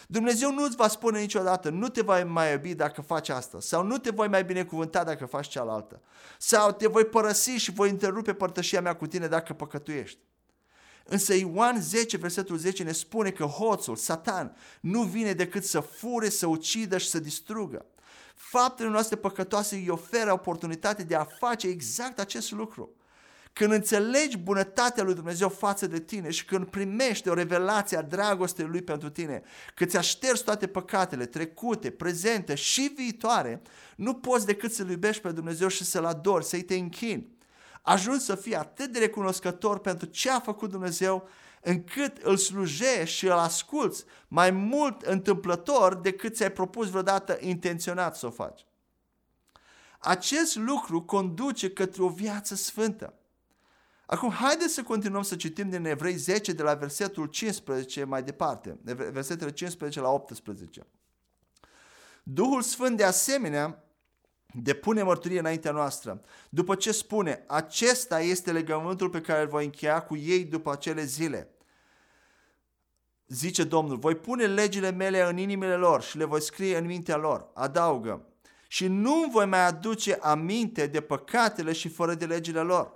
Dumnezeu 0.06 0.52
nu 0.52 0.64
îți 0.64 0.76
va 0.76 0.88
spune 0.88 1.20
niciodată, 1.20 1.70
nu 1.70 1.88
te 1.88 2.02
voi 2.02 2.24
mai 2.24 2.52
iubi 2.52 2.74
dacă 2.74 3.00
faci 3.00 3.28
asta, 3.28 3.60
sau 3.60 3.84
nu 3.84 3.98
te 3.98 4.10
voi 4.10 4.28
mai 4.28 4.44
binecuvânta 4.44 5.04
dacă 5.04 5.26
faci 5.26 5.48
cealaltă, 5.48 6.00
sau 6.38 6.72
te 6.72 6.86
voi 6.86 7.04
părăsi 7.04 7.50
și 7.50 7.72
voi 7.72 7.90
întrerupe 7.90 8.34
părtășia 8.34 8.80
mea 8.80 8.96
cu 8.96 9.06
tine 9.06 9.26
dacă 9.26 9.52
păcătuiești. 9.52 10.18
Însă 11.04 11.34
Ioan 11.34 11.80
10, 11.80 12.16
versetul 12.16 12.56
10 12.56 12.82
ne 12.82 12.92
spune 12.92 13.30
că 13.30 13.44
hoțul, 13.44 13.96
Satan, 13.96 14.56
nu 14.80 15.02
vine 15.02 15.32
decât 15.32 15.64
să 15.64 15.80
fure, 15.80 16.28
să 16.28 16.46
ucidă 16.46 16.98
și 16.98 17.08
să 17.08 17.18
distrugă. 17.18 17.84
Faptele 18.34 18.88
noastre 18.88 19.16
păcătoase 19.16 19.74
îi 19.76 19.88
oferă 19.88 20.32
oportunitatea 20.32 21.04
de 21.04 21.14
a 21.14 21.24
face 21.24 21.66
exact 21.66 22.18
acest 22.18 22.50
lucru. 22.50 22.90
Când 23.58 23.72
înțelegi 23.72 24.36
bunătatea 24.36 25.02
lui 25.02 25.14
Dumnezeu 25.14 25.48
față 25.48 25.86
de 25.86 26.00
tine 26.00 26.30
și 26.30 26.44
când 26.44 26.66
primești 26.66 27.28
o 27.28 27.34
revelație 27.34 27.96
a 27.96 28.02
dragostei 28.02 28.66
lui 28.66 28.82
pentru 28.82 29.10
tine, 29.10 29.42
că 29.74 29.84
ți-a 29.84 30.00
șters 30.00 30.40
toate 30.40 30.66
păcatele 30.66 31.26
trecute, 31.26 31.90
prezente 31.90 32.54
și 32.54 32.92
viitoare, 32.96 33.62
nu 33.96 34.14
poți 34.14 34.46
decât 34.46 34.72
să-L 34.72 34.90
iubești 34.90 35.22
pe 35.22 35.32
Dumnezeu 35.32 35.68
și 35.68 35.84
să-L 35.84 36.04
adori, 36.04 36.44
să-i 36.44 36.62
te 36.62 36.74
închini. 36.74 37.36
Ajungi 37.82 38.24
să 38.24 38.34
fii 38.34 38.54
atât 38.54 38.92
de 38.92 38.98
recunoscător 38.98 39.78
pentru 39.78 40.06
ce 40.06 40.30
a 40.30 40.40
făcut 40.40 40.70
Dumnezeu 40.70 41.28
încât 41.60 42.16
îl 42.16 42.36
slujești 42.36 43.16
și 43.16 43.26
îl 43.26 43.32
asculți 43.32 44.04
mai 44.28 44.50
mult 44.50 45.02
întâmplător 45.02 45.94
decât 45.94 46.34
ți-ai 46.34 46.52
propus 46.52 46.88
vreodată 46.88 47.38
intenționat 47.40 48.16
să 48.16 48.26
o 48.26 48.30
faci. 48.30 48.66
Acest 49.98 50.56
lucru 50.56 51.02
conduce 51.02 51.70
către 51.70 52.02
o 52.02 52.08
viață 52.08 52.54
sfântă. 52.54 53.14
Acum, 54.06 54.30
haideți 54.30 54.74
să 54.74 54.82
continuăm 54.82 55.22
să 55.22 55.36
citim 55.36 55.68
din 55.68 55.84
Evrei 55.84 56.16
10 56.16 56.52
de 56.52 56.62
la 56.62 56.74
versetul 56.74 57.26
15 57.26 58.04
mai 58.04 58.22
departe, 58.22 58.78
versetele 59.12 59.52
15 59.52 60.00
la 60.00 60.08
18. 60.08 60.86
Duhul 62.22 62.62
Sfânt 62.62 62.96
de 62.96 63.04
asemenea 63.04 63.84
depune 64.52 65.02
mărturie 65.02 65.38
înaintea 65.38 65.70
noastră, 65.70 66.20
după 66.48 66.74
ce 66.74 66.92
spune, 66.92 67.44
acesta 67.46 68.20
este 68.20 68.52
legământul 68.52 69.10
pe 69.10 69.20
care 69.20 69.42
îl 69.42 69.48
voi 69.48 69.64
încheia 69.64 70.00
cu 70.00 70.16
ei 70.16 70.44
după 70.44 70.72
acele 70.72 71.04
zile. 71.04 71.50
Zice 73.26 73.64
Domnul, 73.64 73.96
voi 73.96 74.14
pune 74.14 74.46
legile 74.46 74.90
mele 74.90 75.22
în 75.22 75.36
inimile 75.36 75.74
lor 75.74 76.02
și 76.02 76.16
le 76.16 76.24
voi 76.24 76.42
scrie 76.42 76.76
în 76.76 76.86
mintea 76.86 77.16
lor. 77.16 77.50
Adaugă, 77.54 78.26
și 78.68 78.86
nu 78.86 79.28
voi 79.30 79.46
mai 79.46 79.66
aduce 79.66 80.18
aminte 80.20 80.86
de 80.86 81.00
păcatele 81.00 81.72
și 81.72 81.88
fără 81.88 82.14
de 82.14 82.26
legile 82.26 82.60
lor. 82.60 82.92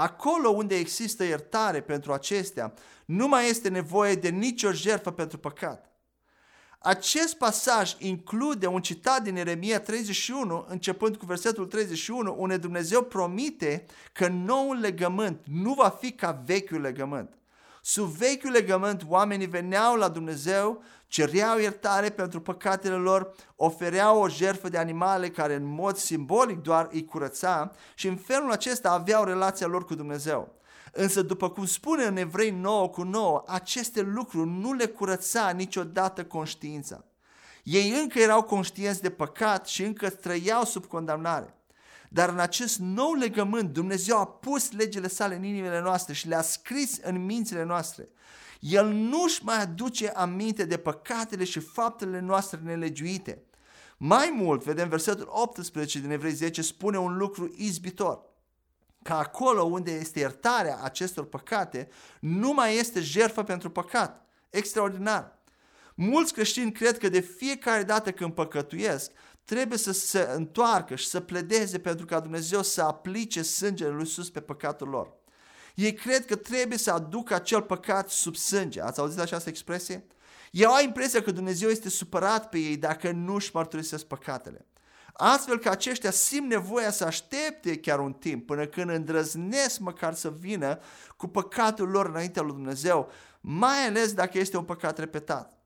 Acolo 0.00 0.48
unde 0.48 0.76
există 0.76 1.24
iertare 1.24 1.80
pentru 1.80 2.12
acestea, 2.12 2.72
nu 3.04 3.28
mai 3.28 3.48
este 3.48 3.68
nevoie 3.68 4.14
de 4.14 4.28
nicio 4.28 4.72
jertfă 4.72 5.10
pentru 5.10 5.38
păcat. 5.38 5.90
Acest 6.78 7.36
pasaj 7.36 7.94
include 7.98 8.66
un 8.66 8.80
citat 8.80 9.22
din 9.22 9.36
Eremia 9.36 9.80
31, 9.80 10.66
începând 10.68 11.16
cu 11.16 11.26
versetul 11.26 11.66
31, 11.66 12.34
unde 12.38 12.56
Dumnezeu 12.56 13.02
promite 13.02 13.86
că 14.12 14.28
noul 14.28 14.80
legământ 14.80 15.40
nu 15.44 15.74
va 15.74 15.88
fi 15.88 16.12
ca 16.12 16.42
vechiul 16.44 16.80
legământ. 16.80 17.38
Sub 17.90 18.06
vechiul 18.06 18.50
legământ, 18.50 19.02
oamenii 19.06 19.46
veneau 19.46 19.96
la 19.96 20.08
Dumnezeu, 20.08 20.82
cereau 21.06 21.58
iertare 21.58 22.10
pentru 22.10 22.40
păcatele 22.40 22.94
lor, 22.94 23.34
ofereau 23.56 24.20
o 24.20 24.28
jertfă 24.28 24.68
de 24.68 24.78
animale 24.78 25.28
care 25.28 25.54
în 25.54 25.64
mod 25.64 25.96
simbolic 25.96 26.58
doar 26.58 26.88
îi 26.92 27.04
curăța 27.04 27.72
și 27.94 28.06
în 28.06 28.16
felul 28.16 28.50
acesta 28.50 28.90
aveau 28.90 29.24
relația 29.24 29.66
lor 29.66 29.84
cu 29.84 29.94
Dumnezeu. 29.94 30.54
Însă, 30.92 31.22
după 31.22 31.50
cum 31.50 31.66
spune 31.66 32.04
în 32.04 32.16
Evrei 32.16 32.50
9 32.50 32.88
cu 32.88 33.02
9, 33.02 33.42
aceste 33.46 34.00
lucruri 34.00 34.48
nu 34.48 34.72
le 34.72 34.86
curăța 34.86 35.50
niciodată 35.50 36.24
conștiința. 36.24 37.04
Ei 37.62 38.00
încă 38.00 38.18
erau 38.18 38.42
conștienți 38.42 39.02
de 39.02 39.10
păcat 39.10 39.66
și 39.66 39.84
încă 39.84 40.10
trăiau 40.10 40.64
sub 40.64 40.86
condamnare. 40.86 41.57
Dar 42.08 42.28
în 42.28 42.38
acest 42.38 42.78
nou 42.78 43.12
legământ 43.12 43.72
Dumnezeu 43.72 44.18
a 44.18 44.26
pus 44.26 44.72
legile 44.72 45.08
sale 45.08 45.34
în 45.34 45.44
inimile 45.44 45.80
noastre 45.80 46.14
și 46.14 46.28
le-a 46.28 46.42
scris 46.42 46.98
în 47.02 47.24
mințile 47.24 47.64
noastre. 47.64 48.08
El 48.60 48.86
nu-și 48.88 49.44
mai 49.44 49.60
aduce 49.60 50.08
aminte 50.08 50.64
de 50.64 50.76
păcatele 50.76 51.44
și 51.44 51.60
faptele 51.60 52.20
noastre 52.20 52.60
nelegiuite. 52.62 53.42
Mai 53.96 54.32
mult, 54.34 54.64
vedem 54.64 54.88
versetul 54.88 55.28
18 55.30 55.98
din 55.98 56.10
Evrei 56.10 56.32
10, 56.32 56.62
spune 56.62 56.98
un 56.98 57.16
lucru 57.16 57.54
izbitor. 57.56 58.26
Că 59.02 59.12
acolo 59.12 59.62
unde 59.62 59.90
este 59.90 60.18
iertarea 60.18 60.78
acestor 60.82 61.24
păcate, 61.24 61.88
nu 62.20 62.52
mai 62.52 62.76
este 62.76 63.00
jertfă 63.00 63.42
pentru 63.42 63.70
păcat. 63.70 64.26
Extraordinar. 64.50 65.38
Mulți 65.94 66.32
creștini 66.32 66.72
cred 66.72 66.98
că 66.98 67.08
de 67.08 67.20
fiecare 67.20 67.82
dată 67.82 68.12
când 68.12 68.32
păcătuiesc, 68.32 69.10
trebuie 69.48 69.78
să 69.78 69.92
se 69.92 70.28
întoarcă 70.34 70.94
și 70.94 71.08
să 71.08 71.20
pledeze 71.20 71.78
pentru 71.78 72.06
ca 72.06 72.20
Dumnezeu 72.20 72.62
să 72.62 72.82
aplice 72.82 73.42
sângele 73.42 73.90
lui 73.90 74.00
Iisus 74.00 74.30
pe 74.30 74.40
păcatul 74.40 74.88
lor. 74.88 75.12
Ei 75.74 75.92
cred 75.92 76.26
că 76.26 76.36
trebuie 76.36 76.78
să 76.78 76.90
aducă 76.90 77.34
acel 77.34 77.62
păcat 77.62 78.10
sub 78.10 78.36
sânge. 78.36 78.80
Ați 78.80 79.00
auzit 79.00 79.18
această 79.18 79.48
expresie? 79.48 80.06
Ei 80.50 80.64
au 80.64 80.82
impresia 80.82 81.22
că 81.22 81.30
Dumnezeu 81.30 81.68
este 81.68 81.88
supărat 81.88 82.48
pe 82.48 82.58
ei 82.58 82.76
dacă 82.76 83.10
nu 83.10 83.34
își 83.34 83.50
mărturisesc 83.54 84.04
păcatele. 84.04 84.66
Astfel 85.12 85.58
că 85.58 85.68
aceștia 85.68 86.10
simt 86.10 86.48
nevoia 86.48 86.90
să 86.90 87.04
aștepte 87.04 87.78
chiar 87.78 87.98
un 87.98 88.12
timp 88.12 88.46
până 88.46 88.66
când 88.66 88.90
îndrăznesc 88.90 89.78
măcar 89.78 90.14
să 90.14 90.30
vină 90.30 90.78
cu 91.16 91.26
păcatul 91.26 91.88
lor 91.88 92.06
înaintea 92.06 92.42
lui 92.42 92.52
Dumnezeu, 92.52 93.10
mai 93.40 93.86
ales 93.86 94.12
dacă 94.12 94.38
este 94.38 94.56
un 94.56 94.64
păcat 94.64 94.98
repetat. 94.98 95.57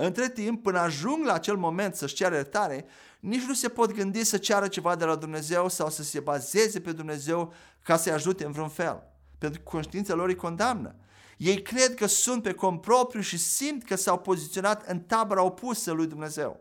Între 0.00 0.28
timp, 0.28 0.62
până 0.62 0.78
ajung 0.78 1.24
la 1.24 1.32
acel 1.32 1.56
moment 1.56 1.94
să-și 1.94 2.14
ceară 2.14 2.34
iertare, 2.34 2.84
nici 3.20 3.42
nu 3.42 3.54
se 3.54 3.68
pot 3.68 3.92
gândi 3.92 4.24
să 4.24 4.36
ceară 4.36 4.68
ceva 4.68 4.96
de 4.96 5.04
la 5.04 5.14
Dumnezeu 5.16 5.68
sau 5.68 5.90
să 5.90 6.02
se 6.02 6.20
bazeze 6.20 6.80
pe 6.80 6.92
Dumnezeu 6.92 7.52
ca 7.82 7.96
să-i 7.96 8.12
ajute 8.12 8.44
în 8.44 8.52
vreun 8.52 8.68
fel. 8.68 9.02
Pentru 9.38 9.60
că 9.60 9.70
conștiința 9.70 10.14
lor 10.14 10.28
îi 10.28 10.34
condamnă. 10.34 10.94
Ei 11.36 11.62
cred 11.62 11.94
că 11.94 12.06
sunt 12.06 12.42
pe 12.42 12.52
cont 12.52 12.80
propriu 12.80 13.20
și 13.20 13.38
simt 13.38 13.84
că 13.84 13.96
s-au 13.96 14.18
poziționat 14.18 14.88
în 14.88 15.00
tabăra 15.00 15.42
opusă 15.42 15.92
lui 15.92 16.06
Dumnezeu. 16.06 16.60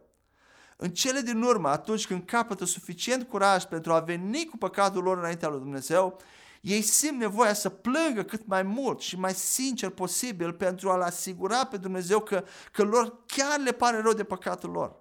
În 0.78 0.89
cele 0.89 1.19
din 1.19 1.41
urmă, 1.41 1.69
atunci 1.69 2.08
când 2.08 2.26
capătă 2.26 2.65
suficient 2.65 3.28
curaj 3.28 3.63
pentru 3.63 3.93
a 3.93 4.00
veni 4.00 4.45
cu 4.45 4.58
păcatul 4.58 5.04
lor 5.04 5.17
înaintea 5.17 5.50
lui 5.50 5.60
Dumnezeu, 5.60 6.21
ei 6.62 6.82
simt 6.82 7.20
nevoia 7.20 7.54
să 7.54 7.70
plângă 7.70 8.24
cât 8.24 8.46
mai 8.46 8.63
mult 8.63 9.00
și 9.00 9.17
mai 9.17 9.34
sincer 9.34 9.89
posibil 9.89 10.54
pentru 10.54 10.89
a-L 10.89 11.02
asigura 11.02 11.65
pe 11.65 11.78
Dumnezeu 11.78 12.20
că, 12.20 12.43
că 12.72 12.84
lor 12.84 13.24
chiar 13.26 13.60
le 13.60 13.72
pare 13.72 14.02
rău 14.02 14.13
de 14.13 14.24
păcatul 14.24 14.70
lor. 14.70 14.96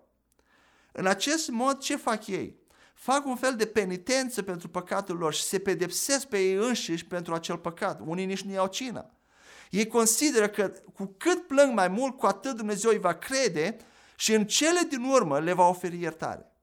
În 0.93 1.07
acest 1.07 1.49
mod, 1.49 1.79
ce 1.79 1.97
fac 1.97 2.27
ei? 2.27 2.57
Fac 2.95 3.27
un 3.27 3.37
fel 3.37 3.57
de 3.57 3.67
penitență 3.67 4.43
pentru 4.43 4.69
păcatul 4.69 5.17
lor 5.17 5.35
și 5.35 5.43
se 5.43 5.59
pedepsesc 5.59 6.27
pe 6.27 6.39
ei 6.39 6.55
înșiși 6.55 7.07
pentru 7.07 7.35
acel 7.35 7.57
păcat. 7.57 8.01
Unii 8.05 8.27
nici 8.27 8.43
nu 8.43 8.53
iau 8.53 8.67
cină. 8.67 9.11
Ei 9.71 9.87
consideră 9.87 10.49
că 10.49 10.73
cu 10.95 11.15
cât 11.19 11.47
plâng 11.47 11.75
mai 11.75 11.89
mult, 11.89 12.17
cu 12.17 12.27
atât 12.27 12.57
Dumnezeu 12.57 12.91
îi 12.91 12.99
va 12.99 13.15
crede 13.15 13.77
și 14.17 14.35
în 14.35 14.47
cele 14.47 14.81
din 14.89 15.03
urmă 15.03 15.39
le 15.39 15.53
va 15.53 15.69
oferi 15.69 16.01
iertare. 16.01 16.56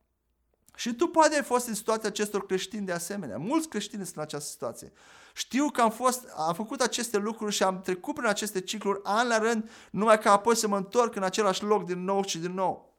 Și 0.75 0.93
tu 0.93 1.07
poate 1.07 1.35
ai 1.35 1.43
fost 1.43 1.67
în 1.67 1.73
situația 1.73 2.09
acestor 2.09 2.45
creștini 2.45 2.85
de 2.85 2.91
asemenea. 2.91 3.37
Mulți 3.37 3.67
creștini 3.67 4.03
sunt 4.03 4.15
în 4.15 4.21
această 4.21 4.49
situație. 4.49 4.91
Știu 5.33 5.69
că 5.69 5.81
am, 5.81 5.91
fost, 5.91 6.27
am 6.35 6.53
făcut 6.53 6.81
aceste 6.81 7.17
lucruri 7.17 7.53
și 7.53 7.63
am 7.63 7.81
trecut 7.81 8.15
prin 8.15 8.27
aceste 8.27 8.61
cicluri 8.61 8.99
an 9.03 9.27
la 9.27 9.37
rând, 9.37 9.69
numai 9.91 10.19
ca 10.19 10.31
apoi 10.31 10.55
să 10.55 10.67
mă 10.67 10.77
întorc 10.77 11.15
în 11.15 11.23
același 11.23 11.63
loc 11.63 11.85
din 11.85 12.03
nou 12.03 12.23
și 12.23 12.37
din 12.37 12.53
nou. 12.53 12.97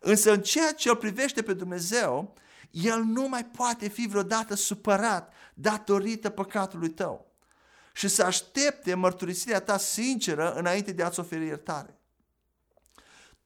Însă 0.00 0.32
în 0.32 0.42
ceea 0.42 0.72
ce 0.72 0.88
îl 0.88 0.96
privește 0.96 1.42
pe 1.42 1.52
Dumnezeu, 1.52 2.34
El 2.70 3.02
nu 3.02 3.28
mai 3.28 3.44
poate 3.44 3.88
fi 3.88 4.06
vreodată 4.06 4.54
supărat 4.54 5.32
datorită 5.54 6.30
păcatului 6.30 6.90
tău. 6.90 7.32
Și 7.92 8.08
să 8.08 8.22
aștepte 8.24 8.94
mărturisirea 8.94 9.60
ta 9.60 9.78
sinceră 9.78 10.54
înainte 10.54 10.92
de 10.92 11.02
a-ți 11.02 11.20
oferi 11.20 11.46
iertare. 11.46 11.96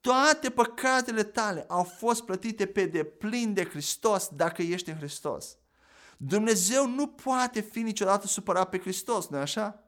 Toate 0.07 0.51
păcatele 0.51 1.23
tale 1.23 1.65
au 1.69 1.83
fost 1.83 2.25
plătite 2.25 2.67
pe 2.67 2.85
deplin 2.85 3.55
de 3.55 3.65
Hristos 3.65 4.29
dacă 4.33 4.63
ești 4.63 4.91
în 4.91 4.97
Hristos. 4.97 5.57
Dumnezeu 6.17 6.89
nu 6.89 7.07
poate 7.07 7.61
fi 7.61 7.83
niciodată 7.83 8.27
supărat 8.27 8.69
pe 8.69 8.79
Hristos, 8.79 9.29
nu 9.29 9.39
așa? 9.39 9.83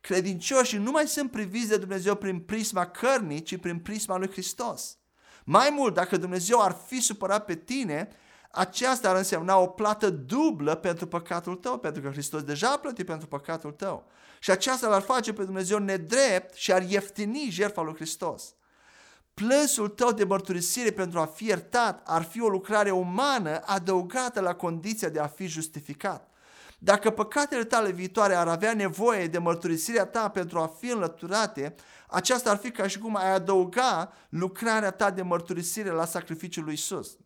Credincioșii 0.00 0.78
nu 0.78 0.90
mai 0.90 1.06
sunt 1.06 1.30
priviți 1.30 1.68
de 1.68 1.76
Dumnezeu 1.76 2.14
prin 2.14 2.40
prisma 2.40 2.86
cărnii, 2.86 3.42
ci 3.42 3.56
prin 3.56 3.78
prisma 3.78 4.16
lui 4.16 4.30
Hristos. 4.30 4.98
Mai 5.44 5.70
mult, 5.70 5.94
dacă 5.94 6.16
Dumnezeu 6.16 6.60
ar 6.60 6.76
fi 6.86 7.00
supărat 7.00 7.44
pe 7.44 7.54
tine, 7.54 8.08
aceasta 8.50 9.10
ar 9.10 9.16
însemna 9.16 9.58
o 9.58 9.66
plată 9.66 10.10
dublă 10.10 10.74
pentru 10.74 11.06
păcatul 11.06 11.54
tău, 11.54 11.78
pentru 11.78 12.02
că 12.02 12.08
Hristos 12.08 12.42
deja 12.42 12.72
a 12.72 12.78
plătit 12.78 13.06
pentru 13.06 13.28
păcatul 13.28 13.72
tău. 13.72 14.06
Și 14.40 14.50
aceasta 14.50 14.88
l-ar 14.88 15.02
face 15.02 15.32
pe 15.32 15.44
Dumnezeu 15.44 15.78
nedrept 15.78 16.54
și 16.54 16.72
ar 16.72 16.82
ieftini 16.82 17.48
jertfa 17.50 17.82
lui 17.82 17.94
Hristos. 17.94 18.52
Plânsul 19.38 19.88
tău 19.88 20.12
de 20.12 20.24
mărturisire 20.24 20.90
pentru 20.90 21.18
a 21.18 21.26
fi 21.26 21.44
iertat 21.44 22.02
ar 22.04 22.22
fi 22.22 22.40
o 22.40 22.48
lucrare 22.48 22.90
umană 22.90 23.62
adăugată 23.64 24.40
la 24.40 24.54
condiția 24.54 25.08
de 25.08 25.18
a 25.18 25.26
fi 25.26 25.46
justificat. 25.46 26.30
Dacă 26.78 27.10
păcatele 27.10 27.64
tale 27.64 27.90
viitoare 27.90 28.34
ar 28.34 28.48
avea 28.48 28.74
nevoie 28.74 29.26
de 29.26 29.38
mărturisirea 29.38 30.04
ta 30.04 30.28
pentru 30.28 30.58
a 30.58 30.66
fi 30.78 30.90
înlăturate, 30.90 31.74
aceasta 32.08 32.50
ar 32.50 32.56
fi 32.56 32.70
ca 32.70 32.86
și 32.86 32.98
cum 32.98 33.16
ai 33.16 33.34
adăuga 33.34 34.12
lucrarea 34.28 34.90
ta 34.90 35.10
de 35.10 35.22
mărturisire 35.22 35.90
la 35.90 36.04
sacrificiul 36.04 36.64
lui 36.64 36.72
Isus. 36.72 37.16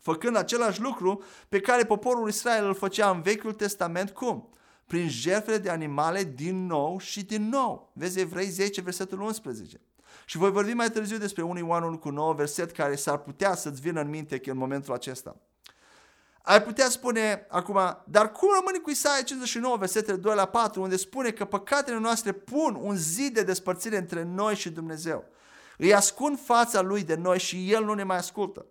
Făcând 0.00 0.36
același 0.36 0.80
lucru 0.80 1.22
pe 1.48 1.60
care 1.60 1.84
poporul 1.84 2.28
Israel 2.28 2.66
îl 2.66 2.74
făcea 2.74 3.10
în 3.10 3.22
Vechiul 3.22 3.52
Testament, 3.52 4.10
cum? 4.10 4.48
Prin 4.86 5.08
jertfele 5.08 5.58
de 5.58 5.70
animale 5.70 6.24
din 6.24 6.66
nou 6.66 6.98
și 6.98 7.24
din 7.24 7.48
nou. 7.48 7.92
Vezi 7.92 8.20
Evrei 8.20 8.48
10, 8.48 8.80
versetul 8.80 9.20
11. 9.20 9.80
Și 10.24 10.36
voi 10.36 10.50
vorbi 10.50 10.72
mai 10.72 10.90
târziu 10.90 11.18
despre 11.18 11.42
1 11.42 11.58
Ioan 11.58 11.82
1 11.82 11.98
cu 11.98 12.10
9 12.10 12.32
verset 12.32 12.70
care 12.70 12.94
s-ar 12.94 13.18
putea 13.18 13.54
să-ți 13.54 13.80
vină 13.80 14.00
în 14.00 14.08
minte 14.08 14.40
în 14.44 14.56
momentul 14.56 14.94
acesta. 14.94 15.36
Ai 16.42 16.62
putea 16.62 16.88
spune 16.88 17.46
acum, 17.48 17.78
dar 18.06 18.32
cum 18.32 18.48
rămâne 18.54 18.78
cu 18.78 18.90
Isaia 18.90 19.22
59, 19.22 19.76
versetele 19.76 20.16
2 20.16 20.34
la 20.34 20.46
4, 20.46 20.82
unde 20.82 20.96
spune 20.96 21.30
că 21.30 21.44
păcatele 21.44 21.98
noastre 21.98 22.32
pun 22.32 22.78
un 22.80 22.96
zid 22.96 23.34
de 23.34 23.42
despărțire 23.42 23.96
între 23.96 24.22
noi 24.22 24.54
și 24.54 24.70
Dumnezeu. 24.70 25.24
Îi 25.78 25.94
ascund 25.94 26.40
fața 26.44 26.80
lui 26.80 27.02
de 27.02 27.14
noi 27.14 27.38
și 27.38 27.72
el 27.72 27.84
nu 27.84 27.94
ne 27.94 28.02
mai 28.02 28.16
ascultă. 28.16 28.66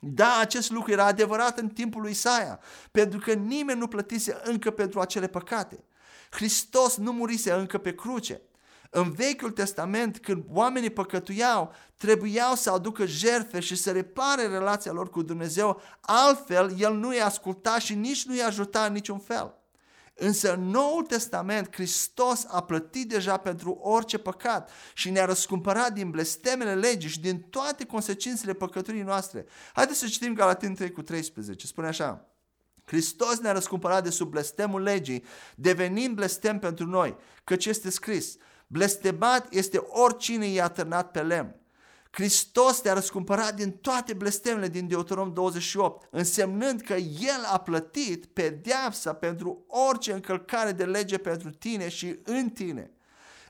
Da, 0.00 0.38
acest 0.40 0.70
lucru 0.70 0.92
era 0.92 1.04
adevărat 1.04 1.58
în 1.58 1.68
timpul 1.68 2.00
lui 2.00 2.10
Isaia, 2.10 2.60
pentru 2.90 3.18
că 3.18 3.32
nimeni 3.32 3.78
nu 3.78 3.88
plătise 3.88 4.40
încă 4.44 4.70
pentru 4.70 5.00
acele 5.00 5.26
păcate. 5.26 5.84
Hristos 6.30 6.96
nu 6.96 7.12
murise 7.12 7.52
încă 7.52 7.78
pe 7.78 7.94
cruce. 7.94 8.40
În 8.90 9.12
Vechiul 9.12 9.50
Testament, 9.50 10.18
când 10.18 10.44
oamenii 10.48 10.90
păcătuiau, 10.90 11.74
trebuiau 11.96 12.54
să 12.54 12.70
aducă 12.70 13.06
jertfe 13.06 13.60
și 13.60 13.76
să 13.76 13.92
repare 13.92 14.46
relația 14.46 14.92
lor 14.92 15.10
cu 15.10 15.22
Dumnezeu, 15.22 15.80
altfel 16.00 16.74
El 16.78 16.94
nu 16.94 17.14
i-a 17.14 17.24
asculta 17.24 17.78
și 17.78 17.94
nici 17.94 18.24
nu 18.24 18.34
i-a 18.34 18.46
ajuta 18.46 18.84
în 18.84 18.92
niciun 18.92 19.18
fel. 19.18 19.58
Însă 20.20 20.54
în 20.54 20.68
Noul 20.68 21.02
Testament 21.02 21.74
Hristos 21.74 22.46
a 22.48 22.62
plătit 22.62 23.08
deja 23.08 23.36
pentru 23.36 23.70
orice 23.70 24.18
păcat 24.18 24.70
și 24.94 25.10
ne-a 25.10 25.24
răscumpărat 25.24 25.92
din 25.92 26.10
blestemele 26.10 26.74
legii 26.74 27.08
și 27.08 27.20
din 27.20 27.40
toate 27.40 27.84
consecințele 27.84 28.52
păcăturii 28.52 29.02
noastre. 29.02 29.46
Haideți 29.72 29.98
să 29.98 30.06
citim 30.06 30.34
Galatin 30.34 30.74
3 30.74 30.92
cu 30.92 31.02
13. 31.02 31.66
Spune 31.66 31.86
așa. 31.86 32.28
Hristos 32.84 33.38
ne-a 33.38 33.52
răscumpărat 33.52 34.02
de 34.02 34.10
sub 34.10 34.30
blestemul 34.30 34.82
legii, 34.82 35.24
devenind 35.54 36.14
blestem 36.14 36.58
pentru 36.58 36.86
noi, 36.86 37.16
căci 37.44 37.66
este 37.66 37.90
scris, 37.90 38.36
Blestemat 38.70 39.52
este 39.52 39.76
oricine 39.76 40.46
i-a 40.46 40.68
târnat 40.68 41.10
pe 41.10 41.22
lemn. 41.22 41.56
Hristos 42.10 42.80
te-a 42.80 42.92
răscumpărat 42.92 43.54
din 43.54 43.70
toate 43.70 44.12
blestemele 44.12 44.68
din 44.68 44.88
Deuteronom 44.88 45.32
28, 45.32 46.08
însemnând 46.10 46.80
că 46.80 46.94
El 47.20 47.44
a 47.52 47.58
plătit 47.58 48.26
pedeapsa 48.26 49.12
pentru 49.12 49.64
orice 49.66 50.12
încălcare 50.12 50.72
de 50.72 50.84
lege 50.84 51.18
pentru 51.18 51.50
tine 51.50 51.88
și 51.88 52.18
în 52.24 52.48
tine. 52.48 52.90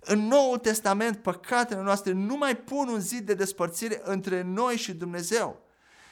În 0.00 0.26
Noul 0.26 0.58
Testament, 0.58 1.16
păcatele 1.16 1.82
noastre 1.82 2.12
nu 2.12 2.36
mai 2.36 2.56
pun 2.56 2.88
un 2.88 3.00
zid 3.00 3.26
de 3.26 3.34
despărțire 3.34 4.00
între 4.04 4.42
noi 4.42 4.76
și 4.76 4.92
Dumnezeu, 4.92 5.60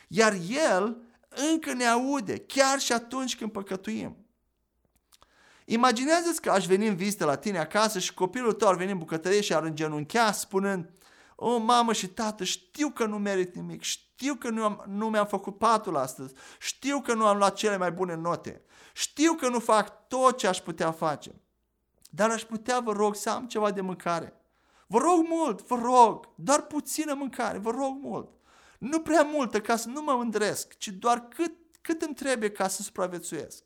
iar 0.09 0.37
El 0.75 0.97
încă 1.53 1.73
ne 1.73 1.85
aude, 1.85 2.39
chiar 2.39 2.79
și 2.79 2.93
atunci 2.93 3.37
când 3.37 3.53
păcătuim. 3.53 4.26
Imaginează-ți 5.69 6.41
că 6.41 6.51
aș 6.51 6.67
veni 6.67 6.87
în 6.87 6.97
vizită 6.97 7.25
la 7.25 7.37
tine 7.37 7.59
acasă 7.59 7.99
și 7.99 8.15
copilul 8.15 8.53
tău 8.53 8.69
ar 8.69 8.77
veni 8.77 8.91
în 8.91 8.99
bucătărie 8.99 9.41
și 9.41 9.55
ar 9.55 9.63
îngenunchea 9.63 10.33
spunând 10.33 10.91
O, 11.37 11.51
oh, 11.51 11.63
mamă 11.65 11.93
și 11.93 12.09
tată, 12.09 12.45
știu 12.45 12.91
că 12.91 13.07
nu 13.07 13.19
merit 13.19 13.55
nimic, 13.55 13.83
știu 13.83 14.35
că 14.35 14.49
nu, 14.49 14.65
am, 14.65 14.85
nu 14.89 15.09
mi-am 15.09 15.27
făcut 15.27 15.59
patul 15.59 15.97
astăzi, 15.97 16.35
știu 16.59 17.01
că 17.01 17.15
nu 17.15 17.27
am 17.27 17.37
luat 17.37 17.55
cele 17.55 17.77
mai 17.77 17.91
bune 17.91 18.15
note, 18.15 18.63
știu 18.93 19.33
că 19.33 19.49
nu 19.49 19.59
fac 19.59 20.09
tot 20.09 20.37
ce 20.37 20.47
aș 20.47 20.59
putea 20.59 20.91
face, 20.91 21.41
dar 22.11 22.31
aș 22.31 22.43
putea, 22.43 22.81
vă 22.81 22.93
rog, 22.93 23.15
să 23.15 23.31
am 23.31 23.47
ceva 23.47 23.71
de 23.71 23.81
mâncare. 23.81 24.41
Vă 24.87 24.99
rog 24.99 25.27
mult, 25.29 25.67
vă 25.67 25.79
rog, 25.83 26.29
doar 26.35 26.63
puțină 26.63 27.15
mâncare, 27.15 27.59
vă 27.59 27.71
rog 27.71 27.97
mult. 28.01 28.31
Nu 28.79 29.01
prea 29.01 29.23
multă 29.23 29.61
ca 29.61 29.77
să 29.77 29.89
nu 29.89 30.03
mă 30.03 30.19
îndresc, 30.23 30.79
ci 30.79 30.89
doar 30.89 31.29
cât, 31.29 31.53
cât 31.81 32.03
îmi 32.03 32.15
trebuie 32.15 32.51
ca 32.51 32.69
să 32.69 32.83
supraviețuiesc. 32.83 33.66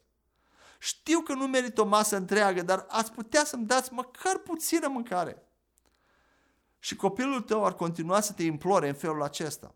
Știu 0.83 1.21
că 1.21 1.33
nu 1.33 1.47
merit 1.47 1.79
o 1.79 1.85
masă 1.85 2.16
întreagă, 2.16 2.62
dar 2.62 2.87
ați 2.88 3.12
putea 3.12 3.45
să-mi 3.45 3.66
dați 3.66 3.93
măcar 3.93 4.38
puțină 4.38 4.88
mâncare. 4.88 5.43
Și 6.79 6.97
copilul 6.97 7.40
tău 7.40 7.64
ar 7.64 7.75
continua 7.75 8.21
să 8.21 8.33
te 8.33 8.43
implore 8.43 8.88
în 8.88 8.95
felul 8.95 9.23
acesta. 9.23 9.75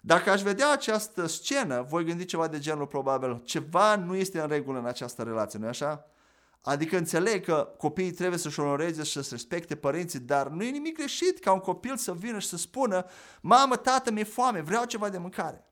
Dacă 0.00 0.30
aș 0.30 0.42
vedea 0.42 0.70
această 0.70 1.26
scenă, 1.26 1.82
voi 1.82 2.04
gândi 2.04 2.24
ceva 2.24 2.48
de 2.48 2.58
genul 2.58 2.86
probabil, 2.86 3.42
ceva 3.44 3.96
nu 3.96 4.14
este 4.14 4.40
în 4.40 4.48
regulă 4.48 4.78
în 4.78 4.86
această 4.86 5.22
relație, 5.22 5.58
nu 5.58 5.66
așa? 5.66 6.06
Adică 6.62 6.96
înțeleg 6.96 7.44
că 7.44 7.74
copiii 7.78 8.12
trebuie 8.12 8.38
să-și 8.38 8.60
onoreze 8.60 9.02
și 9.02 9.12
să-și 9.12 9.30
respecte 9.30 9.76
părinții, 9.76 10.18
dar 10.18 10.48
nu 10.48 10.62
e 10.62 10.70
nimic 10.70 10.96
greșit 10.96 11.38
ca 11.38 11.52
un 11.52 11.60
copil 11.60 11.96
să 11.96 12.12
vină 12.14 12.38
și 12.38 12.48
să 12.48 12.56
spună 12.56 13.06
Mamă, 13.40 13.76
tată, 13.76 14.10
mi-e 14.10 14.24
foame, 14.24 14.60
vreau 14.60 14.84
ceva 14.84 15.08
de 15.08 15.18
mâncare. 15.18 15.67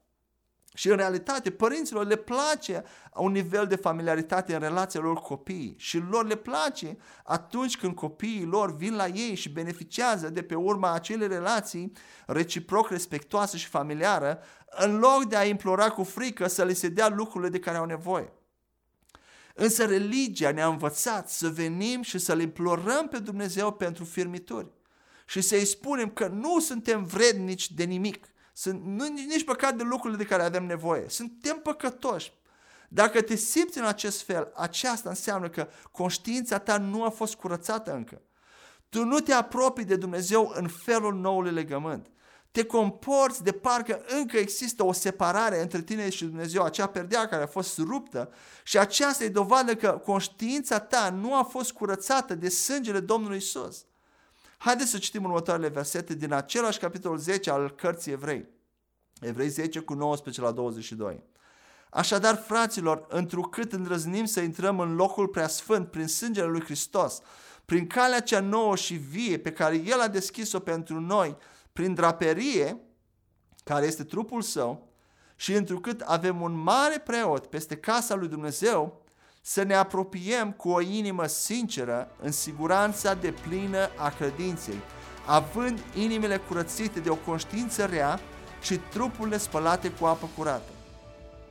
Și 0.77 0.89
în 0.89 0.97
realitate, 0.97 1.51
părinților 1.51 2.07
le 2.07 2.17
place 2.17 2.85
un 3.15 3.33
nivel 3.33 3.67
de 3.67 3.77
familiaritate 3.77 4.55
în 4.55 4.61
relația 4.61 5.01
lor 5.01 5.15
cu 5.15 5.23
copiii. 5.23 5.75
Și 5.79 5.99
lor 5.99 6.27
le 6.27 6.35
place 6.35 6.97
atunci 7.25 7.77
când 7.77 7.95
copiii 7.95 8.45
lor 8.45 8.77
vin 8.77 8.95
la 8.95 9.07
ei 9.07 9.35
și 9.35 9.49
beneficiază 9.49 10.29
de 10.29 10.43
pe 10.43 10.55
urma 10.55 10.93
acelei 10.93 11.29
relații 11.29 11.93
reciproc 12.27 12.89
respectoase 12.89 13.57
și 13.57 13.67
familiară, 13.67 14.39
în 14.67 14.99
loc 14.99 15.25
de 15.25 15.37
a 15.37 15.45
implora 15.45 15.89
cu 15.89 16.03
frică 16.03 16.49
să 16.49 16.65
le 16.65 16.73
se 16.73 16.89
dea 16.89 17.09
lucrurile 17.09 17.51
de 17.51 17.59
care 17.59 17.77
au 17.77 17.85
nevoie. 17.85 18.33
Însă 19.55 19.85
religia 19.85 20.51
ne-a 20.51 20.67
învățat 20.67 21.31
să 21.31 21.49
venim 21.49 22.03
și 22.03 22.19
să-L 22.19 22.41
implorăm 22.41 23.09
pe 23.09 23.19
Dumnezeu 23.19 23.73
pentru 23.73 24.05
firmituri. 24.05 24.71
Și 25.27 25.41
să-i 25.41 25.65
spunem 25.65 26.11
că 26.11 26.27
nu 26.27 26.61
suntem 26.61 27.05
vrednici 27.05 27.73
de 27.73 27.85
nimic, 27.85 28.27
sunt, 28.59 28.85
nu, 28.85 29.07
nici 29.07 29.45
păcat 29.45 29.77
de 29.77 29.83
lucrurile 29.83 30.23
de 30.23 30.29
care 30.29 30.43
avem 30.43 30.67
nevoie. 30.67 31.09
Suntem 31.09 31.57
păcătoși. 31.57 32.33
Dacă 32.89 33.23
te 33.23 33.35
simți 33.35 33.79
în 33.79 33.85
acest 33.85 34.23
fel, 34.23 34.53
aceasta 34.55 35.09
înseamnă 35.09 35.49
că 35.49 35.69
conștiința 35.93 36.59
ta 36.59 36.79
nu 36.79 37.05
a 37.05 37.09
fost 37.09 37.35
curățată 37.35 37.95
încă. 37.95 38.23
Tu 38.89 39.05
nu 39.05 39.21
te 39.21 39.33
apropii 39.33 39.85
de 39.85 39.97
Dumnezeu 39.97 40.53
în 40.55 40.69
felul 40.69 41.15
noului 41.15 41.53
legământ. 41.53 42.11
Te 42.51 42.65
comporți 42.65 43.43
de 43.43 43.53
parcă 43.53 44.05
încă 44.07 44.37
există 44.37 44.85
o 44.85 44.93
separare 44.93 45.61
între 45.61 45.83
tine 45.83 46.11
și 46.11 46.25
Dumnezeu, 46.25 46.63
acea 46.63 46.87
perdea 46.87 47.29
care 47.29 47.43
a 47.43 47.47
fost 47.47 47.79
ruptă 47.79 48.33
și 48.65 48.79
aceasta 48.79 49.25
e 49.25 49.29
dovadă 49.29 49.75
că 49.75 50.03
conștiința 50.05 50.79
ta 50.79 51.11
nu 51.11 51.35
a 51.35 51.43
fost 51.43 51.73
curățată 51.73 52.35
de 52.35 52.49
sângele 52.49 53.01
Domnului 53.01 53.37
Isus. 53.37 53.85
Haideți 54.67 54.91
să 54.91 54.99
citim 54.99 55.25
următoarele 55.25 55.69
versete 55.69 56.15
din 56.15 56.33
același 56.33 56.79
capitol 56.79 57.17
10 57.19 57.51
al 57.51 57.71
cărții 57.71 58.13
Evrei. 58.13 58.49
Evrei 59.21 59.49
10 59.49 59.81
cu 59.81 59.95
19 59.95 60.41
la 60.41 60.51
22. 60.51 61.23
Așadar, 61.91 62.37
fraților, 62.37 63.07
întrucât 63.09 63.73
îndrăznim 63.73 64.25
să 64.25 64.41
intrăm 64.41 64.81
în 64.81 64.95
locul 64.95 65.29
preasfânt 65.29 65.91
prin 65.91 66.07
sângele 66.07 66.47
lui 66.47 66.61
Hristos, 66.61 67.21
prin 67.65 67.87
calea 67.87 68.21
cea 68.21 68.41
nouă 68.41 68.77
și 68.77 68.95
vie 68.95 69.39
pe 69.39 69.53
care 69.53 69.77
El 69.77 70.01
a 70.01 70.09
deschis-o 70.09 70.59
pentru 70.59 71.01
noi, 71.01 71.37
prin 71.73 71.95
draperie, 71.95 72.81
care 73.65 73.87
este 73.87 74.05
trupul 74.05 74.43
său, 74.43 74.93
și 75.37 75.53
întrucât 75.53 76.01
avem 76.01 76.41
un 76.41 76.53
mare 76.53 76.99
preot 76.99 77.47
peste 77.47 77.77
casa 77.77 78.15
lui 78.15 78.29
Dumnezeu, 78.29 79.06
să 79.49 79.63
ne 79.63 79.75
apropiem 79.75 80.53
cu 80.53 80.69
o 80.69 80.81
inimă 80.81 81.27
sinceră, 81.27 82.09
în 82.23 82.33
siguranța 82.33 83.15
de 83.15 83.35
plină 83.49 83.91
a 83.97 84.09
credinței, 84.09 84.79
având 85.27 85.79
inimile 85.95 86.37
curățite 86.37 87.01
de 87.01 87.11
o 87.11 87.15
conștiință 87.15 87.85
rea 87.85 88.21
și 88.63 88.81
trupurile 88.91 89.39
spălate 89.39 89.91
cu 89.91 90.05
apă 90.05 90.29
curată. 90.37 90.71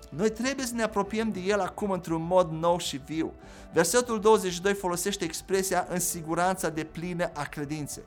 Noi 0.09 0.29
trebuie 0.29 0.65
să 0.65 0.73
ne 0.73 0.83
apropiem 0.83 1.31
de 1.31 1.39
El 1.39 1.59
acum 1.59 1.91
într-un 1.91 2.21
mod 2.21 2.51
nou 2.51 2.77
și 2.77 3.01
viu. 3.05 3.33
Versetul 3.73 4.19
22 4.19 4.73
folosește 4.73 5.23
expresia 5.23 5.87
în 5.89 5.99
siguranța 5.99 6.69
de 6.69 6.83
plină 6.83 7.29
a 7.33 7.43
credinței. 7.43 8.03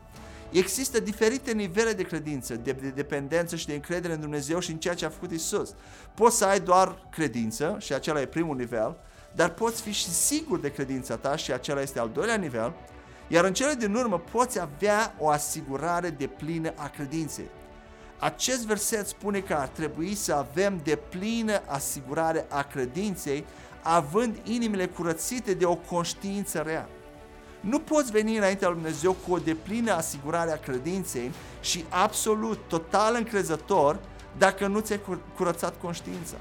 Există 0.50 1.00
diferite 1.00 1.52
nivele 1.52 1.92
de 1.92 2.02
credință, 2.02 2.54
de, 2.54 2.72
de 2.72 2.88
dependență 2.88 3.56
și 3.56 3.66
de 3.66 3.74
încredere 3.74 4.12
în 4.12 4.20
Dumnezeu 4.20 4.58
și 4.58 4.70
în 4.70 4.78
ceea 4.78 4.94
ce 4.94 5.04
a 5.04 5.10
făcut 5.10 5.30
Isus. 5.30 5.74
Poți 6.14 6.36
să 6.36 6.44
ai 6.44 6.60
doar 6.60 7.08
credință 7.10 7.76
și 7.80 7.92
acela 7.92 8.20
e 8.20 8.26
primul 8.26 8.56
nivel, 8.56 8.96
dar 9.38 9.50
poți 9.50 9.82
fi 9.82 9.92
și 9.92 10.10
sigur 10.10 10.58
de 10.58 10.72
credința 10.72 11.16
ta 11.16 11.36
și 11.36 11.52
acela 11.52 11.80
este 11.80 11.98
al 11.98 12.10
doilea 12.14 12.36
nivel, 12.36 12.72
iar 13.28 13.44
în 13.44 13.52
cele 13.52 13.74
din 13.74 13.94
urmă 13.94 14.18
poți 14.18 14.60
avea 14.60 15.14
o 15.18 15.28
asigurare 15.28 16.10
de 16.10 16.26
plină 16.26 16.72
a 16.76 16.88
credinței. 16.88 17.48
Acest 18.18 18.66
verset 18.66 19.06
spune 19.06 19.40
că 19.40 19.54
ar 19.54 19.68
trebui 19.68 20.14
să 20.14 20.34
avem 20.34 20.80
de 20.84 20.98
plină 21.08 21.62
asigurare 21.66 22.46
a 22.48 22.62
credinței, 22.62 23.44
având 23.82 24.36
inimile 24.44 24.86
curățite 24.86 25.54
de 25.54 25.64
o 25.64 25.74
conștiință 25.74 26.58
rea. 26.58 26.88
Nu 27.60 27.78
poți 27.78 28.10
veni 28.10 28.36
înaintea 28.36 28.68
lui 28.68 28.76
Dumnezeu 28.76 29.16
cu 29.26 29.32
o 29.32 29.38
deplină 29.38 29.92
asigurare 29.92 30.52
a 30.52 30.58
credinței 30.58 31.32
și 31.60 31.84
absolut, 31.88 32.58
total 32.68 33.14
încrezător 33.14 33.98
dacă 34.38 34.66
nu 34.66 34.80
ți-ai 34.80 35.00
curățat 35.36 35.80
conștiința. 35.80 36.36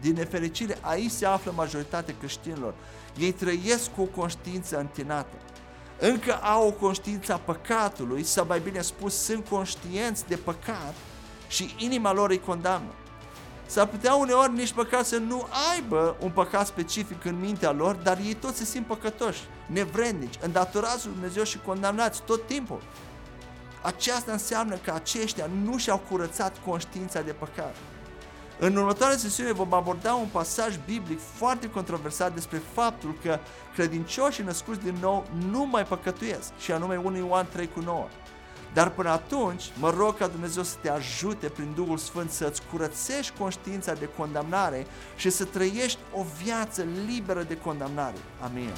Din 0.00 0.12
nefericire, 0.12 0.78
aici 0.80 1.10
se 1.10 1.26
află 1.26 1.52
majoritatea 1.56 2.14
creștinilor. 2.18 2.74
Ei 3.18 3.32
trăiesc 3.32 3.90
cu 3.94 4.02
o 4.02 4.20
conștiință 4.20 4.78
întinată. 4.78 5.36
Încă 5.98 6.34
au 6.34 6.66
o 6.66 6.72
conștiință 6.72 7.32
a 7.32 7.36
păcatului, 7.36 8.22
sau 8.22 8.46
mai 8.46 8.60
bine 8.60 8.80
spus, 8.80 9.14
sunt 9.14 9.48
conștienți 9.48 10.26
de 10.26 10.36
păcat 10.36 10.94
și 11.48 11.74
inima 11.78 12.12
lor 12.12 12.30
îi 12.30 12.40
condamnă. 12.40 12.90
S-ar 13.66 13.86
putea 13.86 14.14
uneori 14.14 14.52
nici 14.52 14.72
măcar 14.72 15.02
să 15.02 15.16
nu 15.16 15.46
aibă 15.72 16.16
un 16.20 16.30
păcat 16.30 16.66
specific 16.66 17.24
în 17.24 17.38
mintea 17.38 17.72
lor, 17.72 17.94
dar 17.94 18.18
ei 18.18 18.34
toți 18.34 18.58
se 18.58 18.64
simt 18.64 18.86
păcătoși, 18.86 19.40
nevrednici, 19.66 20.38
îndatorați 20.40 21.04
lui 21.04 21.14
Dumnezeu 21.14 21.44
și 21.44 21.58
condamnați 21.58 22.22
tot 22.22 22.46
timpul. 22.46 22.82
Aceasta 23.82 24.32
înseamnă 24.32 24.76
că 24.76 24.92
aceștia 24.92 25.48
nu 25.64 25.78
și-au 25.78 26.02
curățat 26.10 26.56
conștiința 26.66 27.20
de 27.20 27.32
păcat. 27.32 27.76
În 28.62 28.76
următoarea 28.76 29.16
sesiune 29.16 29.52
vom 29.52 29.74
aborda 29.74 30.14
un 30.14 30.28
pasaj 30.32 30.76
biblic 30.86 31.18
foarte 31.34 31.70
controversat 31.70 32.34
despre 32.34 32.62
faptul 32.72 33.16
că 33.22 33.38
credincioșii 33.74 34.44
născuți 34.44 34.80
din 34.80 34.96
nou 35.00 35.26
nu 35.50 35.66
mai 35.66 35.84
păcătuiesc, 35.84 36.52
și 36.58 36.72
anume 36.72 36.96
1 36.96 37.16
Ioan 37.16 37.46
3 37.52 37.68
cu 37.68 37.80
9. 37.80 38.08
Dar 38.72 38.90
până 38.90 39.10
atunci, 39.10 39.72
mă 39.78 39.90
rog 39.90 40.16
ca 40.16 40.26
Dumnezeu 40.26 40.62
să 40.62 40.76
te 40.80 40.90
ajute 40.90 41.48
prin 41.48 41.72
Duhul 41.74 41.98
Sfânt 41.98 42.30
să-ți 42.30 42.62
curățești 42.70 43.38
conștiința 43.38 43.92
de 43.92 44.08
condamnare 44.16 44.86
și 45.16 45.30
să 45.30 45.44
trăiești 45.44 45.98
o 46.12 46.24
viață 46.42 46.84
liberă 47.06 47.42
de 47.42 47.56
condamnare. 47.56 48.18
Amin. 48.40 48.70